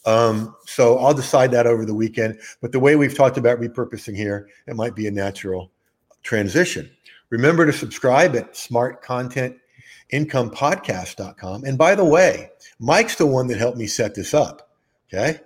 Um, 0.06 0.56
so 0.64 0.98
I'll 0.98 1.14
decide 1.14 1.50
that 1.52 1.66
over 1.66 1.84
the 1.84 1.94
weekend. 1.94 2.40
But 2.62 2.72
the 2.72 2.80
way 2.80 2.96
we've 2.96 3.14
talked 3.14 3.36
about 3.36 3.60
repurposing 3.60 4.16
here, 4.16 4.48
it 4.66 4.74
might 4.74 4.94
be 4.94 5.06
a 5.06 5.10
natural 5.10 5.70
transition. 6.22 6.90
Remember 7.28 7.66
to 7.66 7.72
subscribe 7.72 8.34
at 8.34 8.56
Smart 8.56 9.02
Content 9.02 9.56
incomepodcast.com. 10.12 11.64
And 11.64 11.78
by 11.78 11.94
the 11.94 12.04
way, 12.04 12.50
Mike's 12.78 13.16
the 13.16 13.26
one 13.26 13.46
that 13.48 13.58
helped 13.58 13.78
me 13.78 13.86
set 13.86 14.14
this 14.14 14.34
up. 14.34 14.70
Okay. 15.12 15.40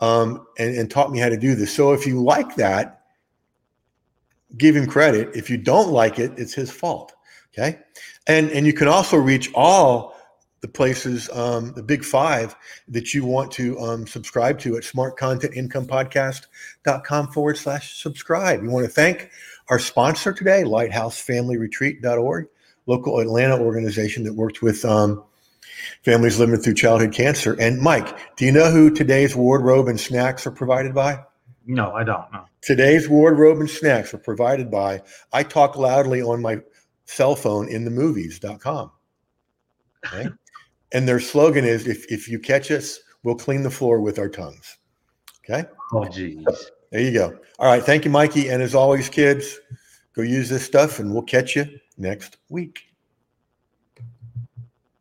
Um, 0.00 0.46
and, 0.58 0.76
and 0.76 0.90
taught 0.90 1.10
me 1.10 1.18
how 1.18 1.30
to 1.30 1.38
do 1.38 1.54
this. 1.54 1.74
So 1.74 1.92
if 1.92 2.06
you 2.06 2.22
like 2.22 2.56
that, 2.56 3.02
give 4.56 4.76
him 4.76 4.86
credit. 4.86 5.34
If 5.34 5.50
you 5.50 5.56
don't 5.56 5.90
like 5.90 6.18
it, 6.18 6.32
it's 6.36 6.54
his 6.54 6.70
fault. 6.70 7.12
Okay. 7.52 7.78
And 8.26 8.50
and 8.50 8.66
you 8.66 8.72
can 8.72 8.88
also 8.88 9.16
reach 9.16 9.52
all 9.54 10.16
the 10.60 10.68
places, 10.68 11.30
um, 11.30 11.72
the 11.74 11.82
big 11.82 12.04
five 12.04 12.54
that 12.88 13.14
you 13.14 13.24
want 13.24 13.50
to 13.52 13.78
um, 13.78 14.06
subscribe 14.06 14.58
to 14.60 14.76
at 14.76 14.82
smartcontentincomepodcast.com 14.82 17.28
forward 17.28 17.56
slash 17.56 18.02
subscribe. 18.02 18.60
We 18.62 18.68
want 18.68 18.84
to 18.84 18.90
thank 18.90 19.30
our 19.68 19.78
sponsor 19.78 20.32
today, 20.32 20.64
lighthousefamilyretreat.org 20.64 22.48
local 22.86 23.18
Atlanta 23.20 23.58
organization 23.58 24.24
that 24.24 24.34
worked 24.34 24.62
with 24.62 24.84
um, 24.84 25.22
families 26.04 26.38
living 26.38 26.60
through 26.60 26.74
childhood 26.74 27.12
cancer. 27.12 27.56
And 27.60 27.80
Mike, 27.80 28.36
do 28.36 28.44
you 28.44 28.52
know 28.52 28.70
who 28.70 28.90
today's 28.90 29.36
wardrobe 29.36 29.88
and 29.88 30.00
snacks 30.00 30.46
are 30.46 30.52
provided 30.52 30.94
by? 30.94 31.22
No, 31.66 31.92
I 31.92 32.04
don't 32.04 32.32
know. 32.32 32.44
Today's 32.62 33.08
wardrobe 33.08 33.58
and 33.58 33.68
snacks 33.68 34.14
are 34.14 34.18
provided 34.18 34.70
by 34.70 35.02
I 35.32 35.42
talk 35.42 35.76
loudly 35.76 36.22
on 36.22 36.40
my 36.40 36.60
cell 37.06 37.36
phone 37.36 37.68
in 37.68 37.84
the 37.84 37.90
movies.com. 37.90 38.92
Okay. 40.06 40.28
and 40.92 41.08
their 41.08 41.18
slogan 41.18 41.64
is 41.64 41.88
if, 41.88 42.10
if 42.12 42.28
you 42.28 42.38
catch 42.38 42.70
us, 42.70 43.00
we'll 43.24 43.34
clean 43.34 43.64
the 43.64 43.70
floor 43.70 44.00
with 44.00 44.20
our 44.20 44.28
tongues. 44.28 44.78
Okay. 45.44 45.68
Oh, 45.92 46.04
geez. 46.04 46.44
There 46.92 47.00
you 47.00 47.12
go. 47.12 47.36
All 47.58 47.66
right. 47.66 47.82
Thank 47.82 48.04
you, 48.04 48.10
Mikey. 48.12 48.48
And 48.48 48.62
as 48.62 48.76
always, 48.76 49.08
kids, 49.08 49.58
go 50.14 50.22
use 50.22 50.48
this 50.48 50.64
stuff 50.64 51.00
and 51.00 51.12
we'll 51.12 51.22
catch 51.22 51.56
you 51.56 51.66
next 51.96 52.36
week. 52.48 52.95